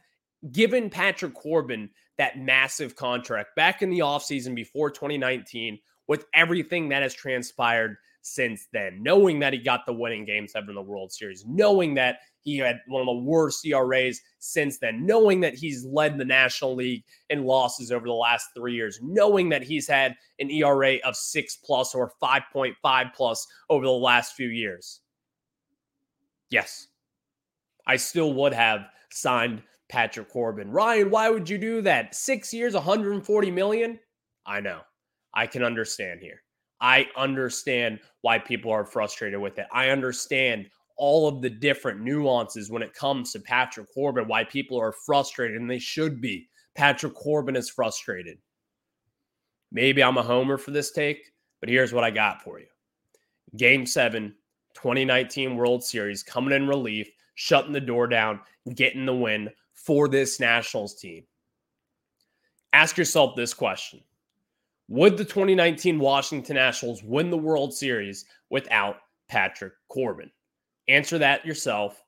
given 0.51 0.89
Patrick 0.89 1.33
Corbin 1.33 1.89
that 2.17 2.39
massive 2.39 2.95
contract 2.95 3.55
back 3.55 3.81
in 3.81 3.89
the 3.89 3.99
offseason 3.99 4.55
before 4.55 4.89
2019 4.89 5.79
with 6.07 6.25
everything 6.33 6.89
that 6.89 7.03
has 7.03 7.13
transpired 7.13 7.97
since 8.21 8.67
then, 8.73 9.01
knowing 9.01 9.39
that 9.39 9.53
he 9.53 9.59
got 9.59 9.85
the 9.85 9.93
winning 9.93 10.25
game 10.25 10.47
seven 10.47 10.69
in 10.69 10.75
the 10.75 10.81
World 10.81 11.11
Series, 11.11 11.45
knowing 11.45 11.93
that 11.95 12.19
he 12.47 12.59
had 12.59 12.79
one 12.87 13.01
of 13.01 13.07
the 13.07 13.23
worst 13.23 13.65
ERAs 13.65 14.21
since 14.39 14.77
then, 14.77 15.05
knowing 15.05 15.41
that 15.41 15.53
he's 15.53 15.83
led 15.83 16.17
the 16.17 16.23
National 16.23 16.75
League 16.75 17.03
in 17.29 17.43
losses 17.43 17.91
over 17.91 18.07
the 18.07 18.13
last 18.13 18.47
three 18.55 18.73
years, 18.73 18.99
knowing 19.01 19.49
that 19.49 19.63
he's 19.63 19.85
had 19.85 20.15
an 20.39 20.49
ERA 20.49 20.95
of 21.03 21.17
six 21.17 21.57
plus 21.57 21.93
or 21.93 22.13
5.5 22.23 23.13
plus 23.13 23.45
over 23.69 23.83
the 23.83 23.91
last 23.91 24.33
few 24.35 24.47
years. 24.47 25.01
Yes, 26.49 26.87
I 27.85 27.97
still 27.97 28.33
would 28.35 28.53
have 28.53 28.87
signed 29.11 29.61
Patrick 29.89 30.29
Corbin. 30.29 30.71
Ryan, 30.71 31.09
why 31.09 31.29
would 31.29 31.49
you 31.49 31.57
do 31.57 31.81
that? 31.81 32.15
Six 32.15 32.53
years, 32.53 32.75
140 32.75 33.51
million? 33.51 33.99
I 34.45 34.61
know. 34.61 34.79
I 35.33 35.47
can 35.47 35.63
understand 35.63 36.21
here. 36.21 36.43
I 36.79 37.07
understand 37.17 37.99
why 38.21 38.39
people 38.39 38.71
are 38.71 38.85
frustrated 38.85 39.41
with 39.41 39.59
it. 39.59 39.67
I 39.73 39.89
understand 39.89 40.69
all 40.97 41.27
of 41.27 41.41
the 41.41 41.49
different 41.49 42.01
nuances 42.01 42.71
when 42.71 42.81
it 42.81 42.93
comes 42.93 43.31
to 43.31 43.39
Patrick 43.39 43.87
Corbin, 43.93 44.27
why 44.27 44.43
people 44.43 44.79
are 44.79 44.93
frustrated, 45.05 45.57
and 45.57 45.69
they 45.69 45.79
should 45.79 46.19
be. 46.21 46.49
Patrick 46.75 47.13
Corbin 47.13 47.55
is 47.55 47.69
frustrated. 47.69 48.37
Maybe 49.71 50.03
I'm 50.03 50.17
a 50.17 50.23
homer 50.23 50.57
for 50.57 50.71
this 50.71 50.91
take, 50.91 51.31
but 51.59 51.69
here's 51.69 51.93
what 51.93 52.03
I 52.03 52.11
got 52.11 52.41
for 52.41 52.59
you 52.59 52.67
Game 53.55 53.85
seven, 53.85 54.35
2019 54.75 55.55
World 55.55 55.83
Series, 55.83 56.23
coming 56.23 56.53
in 56.53 56.67
relief, 56.67 57.09
shutting 57.35 57.73
the 57.73 57.81
door 57.81 58.07
down, 58.07 58.39
getting 58.75 59.05
the 59.05 59.15
win 59.15 59.49
for 59.73 60.07
this 60.07 60.39
Nationals 60.39 60.95
team. 60.95 61.23
Ask 62.73 62.97
yourself 62.97 63.35
this 63.35 63.53
question 63.53 64.01
Would 64.89 65.17
the 65.17 65.25
2019 65.25 65.99
Washington 65.99 66.55
Nationals 66.55 67.03
win 67.03 67.29
the 67.29 67.37
World 67.37 67.73
Series 67.73 68.25
without 68.49 68.97
Patrick 69.29 69.73
Corbin? 69.89 70.31
Answer 70.87 71.17
that 71.17 71.45
yourself. 71.45 72.03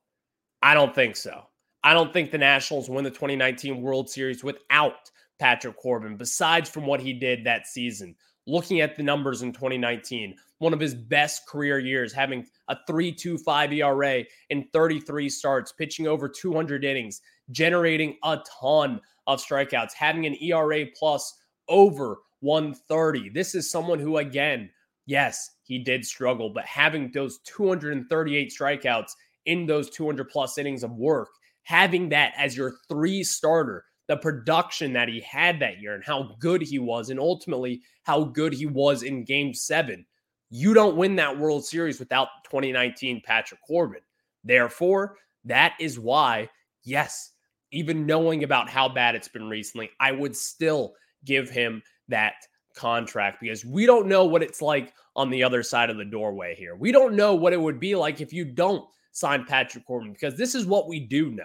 I 0.62 0.74
don't 0.74 0.96
think 0.96 1.16
so. 1.16 1.44
I 1.84 1.94
don't 1.94 2.12
think 2.12 2.32
the 2.32 2.38
Nationals 2.38 2.90
win 2.90 3.04
the 3.04 3.10
2019 3.10 3.82
World 3.82 4.10
Series 4.10 4.44
without 4.44 5.10
Patrick 5.40 5.78
Corbin, 5.78 6.18
besides 6.18 6.70
from 6.70 6.86
what 6.86 7.00
he 7.00 7.14
did 7.14 7.46
that 7.46 7.68
season. 7.68 8.16
Looking 8.48 8.82
at 8.82 8.98
the 8.98 9.04
numbers 9.04 9.42
in 9.42 9.54
2019, 9.54 10.36
one 10.58 10.74
of 10.74 10.80
his 10.80 10.94
best 10.94 11.48
career 11.48 11.80
years, 11.80 12.12
having 12.12 12.46
a 12.68 12.78
3.25 12.90 13.74
ERA 13.76 14.24
in 14.50 14.68
33 14.74 15.30
starts, 15.30 15.72
pitching 15.72 16.08
over 16.08 16.28
200 16.28 16.84
innings, 16.84 17.22
generating 17.52 18.18
a 18.24 18.40
ton 18.60 19.00
of 19.28 19.40
strikeouts, 19.40 19.94
having 19.94 20.26
an 20.26 20.36
ERA 20.42 20.86
plus 20.98 21.38
over 21.70 22.18
130. 22.42 23.30
This 23.30 23.56
is 23.56 23.70
someone 23.70 24.00
who, 24.00 24.18
again, 24.18 24.70
yes, 25.06 25.52
he 25.70 25.78
did 25.78 26.04
struggle, 26.04 26.50
but 26.50 26.66
having 26.66 27.12
those 27.14 27.38
238 27.46 28.52
strikeouts 28.52 29.12
in 29.46 29.68
those 29.68 29.92
200 29.92 30.28
plus 30.28 30.58
innings 30.58 30.84
of 30.84 30.92
work, 30.98 31.30
having 31.62 32.10
that 32.10 32.34
as 32.36 32.58
your 32.58 32.74
three 32.90 33.24
starter, 33.24 33.86
the 34.08 34.18
production 34.18 34.92
that 34.94 35.08
he 35.08 35.22
had 35.22 35.60
that 35.60 35.80
year 35.80 35.94
and 35.94 36.04
how 36.04 36.36
good 36.40 36.64
he 36.64 36.80
was, 36.80 37.12
and 37.12 37.20
ultimately 37.20 37.84
how 38.02 38.24
good 38.24 38.52
he 38.52 38.66
was 38.66 39.04
in 39.04 39.24
game 39.24 39.54
seven. 39.54 40.04
You 40.50 40.74
don't 40.74 40.98
win 40.98 41.16
that 41.18 41.38
World 41.38 41.64
Series 41.64 42.00
without 42.00 42.30
2019 42.46 43.22
Patrick 43.24 43.60
Corbin. 43.62 44.02
Therefore, 44.44 45.18
that 45.46 45.76
is 45.80 46.00
why, 46.00 46.50
yes, 46.84 47.34
even 47.72 48.08
knowing 48.08 48.44
about 48.44 48.70
how 48.70 48.90
bad 48.90 49.14
it's 49.14 49.28
been 49.28 49.48
recently, 49.48 49.92
I 50.00 50.14
would 50.14 50.36
still 50.36 50.96
give 51.26 51.52
him 51.52 51.84
that 52.08 52.34
contract 52.80 53.42
because 53.42 53.66
we 53.66 53.86
don't 53.86 54.08
know 54.08 54.24
what 54.24 54.42
it's 54.42 54.62
like 54.62 54.94
on 55.16 55.30
the 55.30 55.44
other 55.44 55.62
side 55.62 55.90
of 55.90 55.98
the 55.98 56.06
doorway 56.06 56.56
here. 56.56 56.76
We 56.76 56.94
don't 56.94 57.14
know 57.14 57.36
what 57.36 57.52
it 57.52 57.60
would 57.60 57.80
be 57.80 57.94
like 57.94 58.22
if 58.22 58.32
you 58.32 58.46
don't 58.46 58.88
sign 59.12 59.44
Patrick 59.44 59.86
Corbin 59.86 60.14
because 60.14 60.38
this 60.38 60.56
is 60.56 60.66
what 60.66 60.88
we 60.88 61.02
do 61.02 61.30
know. 61.30 61.44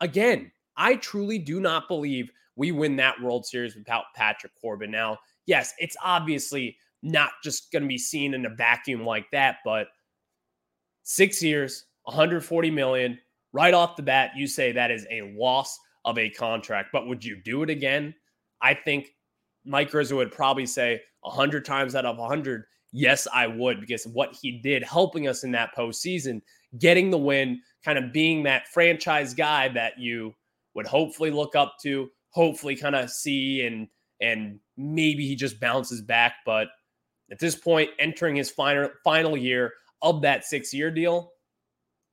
Again, 0.00 0.50
I 0.76 0.96
truly 0.96 1.38
do 1.38 1.60
not 1.60 1.86
believe 1.86 2.30
we 2.56 2.72
win 2.72 2.96
that 2.96 3.20
World 3.22 3.46
Series 3.46 3.76
without 3.76 4.04
Patrick 4.16 4.52
Corbin. 4.60 4.90
Now, 4.90 5.18
yes, 5.46 5.74
it's 5.78 5.96
obviously 6.02 6.76
not 7.02 7.30
just 7.42 7.70
going 7.70 7.84
to 7.84 7.88
be 7.88 7.98
seen 7.98 8.34
in 8.34 8.46
a 8.46 8.50
vacuum 8.50 9.04
like 9.04 9.30
that, 9.30 9.58
but 9.64 9.86
six 11.04 11.40
years, 11.40 11.84
140 12.02 12.70
million, 12.72 13.16
right 13.52 13.74
off 13.74 13.96
the 13.96 14.02
bat, 14.02 14.32
you 14.36 14.48
say 14.48 14.72
that 14.72 14.90
is 14.90 15.06
a 15.08 15.32
loss 15.36 15.78
of 16.04 16.18
a 16.18 16.30
contract. 16.30 16.88
But 16.92 17.06
would 17.06 17.24
you 17.24 17.36
do 17.44 17.62
it 17.62 17.70
again? 17.70 18.12
I 18.60 18.74
think 18.74 19.14
Mike 19.68 19.92
Rizzo 19.92 20.16
would 20.16 20.32
probably 20.32 20.66
say 20.66 21.00
100 21.20 21.64
times 21.64 21.94
out 21.94 22.06
of 22.06 22.16
100, 22.16 22.64
yes, 22.92 23.28
I 23.32 23.46
would, 23.46 23.80
because 23.80 24.04
what 24.06 24.36
he 24.40 24.58
did 24.60 24.82
helping 24.82 25.28
us 25.28 25.44
in 25.44 25.52
that 25.52 25.76
postseason, 25.76 26.40
getting 26.78 27.10
the 27.10 27.18
win, 27.18 27.60
kind 27.84 27.98
of 27.98 28.12
being 28.12 28.42
that 28.44 28.68
franchise 28.68 29.34
guy 29.34 29.68
that 29.68 29.98
you 29.98 30.34
would 30.74 30.86
hopefully 30.86 31.30
look 31.30 31.54
up 31.54 31.76
to, 31.82 32.08
hopefully 32.30 32.76
kind 32.76 32.96
of 32.96 33.10
see 33.10 33.66
and 33.66 33.88
and 34.20 34.58
maybe 34.76 35.26
he 35.26 35.36
just 35.36 35.60
bounces 35.60 36.02
back. 36.02 36.34
But 36.44 36.68
at 37.30 37.38
this 37.38 37.54
point, 37.54 37.90
entering 37.98 38.36
his 38.36 38.50
final 38.50 38.90
final 39.04 39.36
year 39.36 39.72
of 40.02 40.22
that 40.22 40.44
six 40.44 40.72
year 40.72 40.90
deal, 40.90 41.32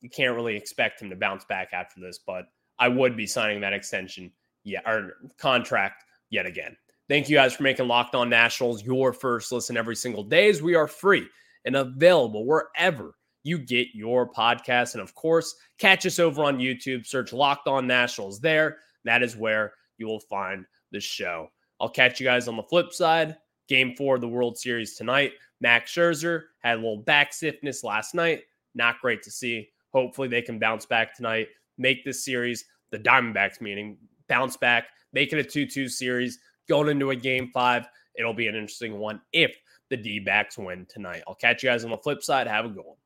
you 0.02 0.10
can't 0.10 0.36
really 0.36 0.56
expect 0.56 1.02
him 1.02 1.10
to 1.10 1.16
bounce 1.16 1.46
back 1.46 1.70
after 1.74 2.00
this. 2.00 2.20
But 2.26 2.46
I 2.80 2.88
would 2.88 3.16
be 3.16 3.28
signing 3.28 3.62
that 3.62 3.74
extension, 3.74 4.32
yeah, 4.64 4.82
or 4.86 5.14
contract 5.38 6.04
yet 6.30 6.46
again. 6.46 6.76
Thank 7.08 7.30
you 7.30 7.36
guys 7.36 7.54
for 7.54 7.62
making 7.62 7.88
Locked 7.88 8.16
On 8.16 8.30
Nationals 8.30 8.84
your 8.84 9.14
first 9.14 9.52
listen 9.52 9.78
every 9.78 9.96
single 9.96 10.24
day 10.24 10.50
as 10.50 10.64
we 10.64 10.74
are 10.74 10.88
free 10.88 11.28
and 11.64 11.76
available 11.76 12.46
wherever 12.46 13.14
you 13.44 13.60
get 13.60 13.90
your 13.94 14.32
podcast. 14.32 14.94
And 14.94 15.04
of 15.04 15.14
course, 15.14 15.56
catch 15.78 16.08
us 16.08 16.18
over 16.18 16.44
on 16.44 16.58
YouTube, 16.58 17.06
search 17.06 17.32
Locked 17.32 17.68
On 17.68 17.86
Nationals 17.86 18.40
there. 18.40 18.78
That 19.04 19.22
is 19.22 19.38
where 19.38 19.74
you 20.00 20.08
will 20.08 20.20
find 20.20 20.66
the 20.92 21.00
show. 21.00 21.50
I'll 21.80 21.90
catch 21.90 22.20
you 22.20 22.26
guys 22.26 22.48
on 22.48 22.58
the 22.58 22.64
flip 22.64 22.92
side. 22.92 23.38
Game 23.68 23.96
four 23.96 24.16
of 24.16 24.22
the 24.22 24.28
World 24.28 24.58
Series 24.58 24.96
tonight. 24.96 25.34
Max 25.62 25.94
Scherzer 25.94 26.44
had 26.60 26.76
a 26.76 26.82
little 26.82 26.98
back 26.98 27.34
stiffness 27.34 27.84
last 27.84 28.16
night. 28.16 28.42
Not 28.74 29.00
great 29.00 29.22
to 29.24 29.32
see. 29.32 29.70
Hopefully, 29.94 30.28
they 30.28 30.42
can 30.42 30.60
bounce 30.60 30.86
back 30.86 31.16
tonight, 31.16 31.48
make 31.78 32.04
this 32.04 32.26
series, 32.26 32.66
the 32.92 33.00
Diamondbacks 33.00 33.62
meaning, 33.62 33.98
bounce 34.28 34.58
back, 34.58 34.88
make 35.14 35.32
it 35.34 35.40
a 35.40 35.44
2 35.44 35.68
2 35.68 35.88
series 35.88 36.40
going 36.68 36.90
into 36.90 37.12
a 37.12 37.16
game 37.16 37.52
five. 37.54 37.88
It'll 38.18 38.34
be 38.34 38.48
an 38.48 38.56
interesting 38.56 38.98
one 38.98 39.22
if 39.34 39.56
the 39.90 39.98
D 39.98 40.20
backs 40.20 40.58
win 40.58 40.86
tonight. 40.90 41.24
I'll 41.28 41.36
catch 41.36 41.64
you 41.64 41.70
guys 41.70 41.84
on 41.84 41.92
the 41.92 41.98
flip 41.98 42.24
side. 42.24 42.48
Have 42.48 42.66
a 42.66 42.70
good 42.70 42.86
one. 42.86 42.98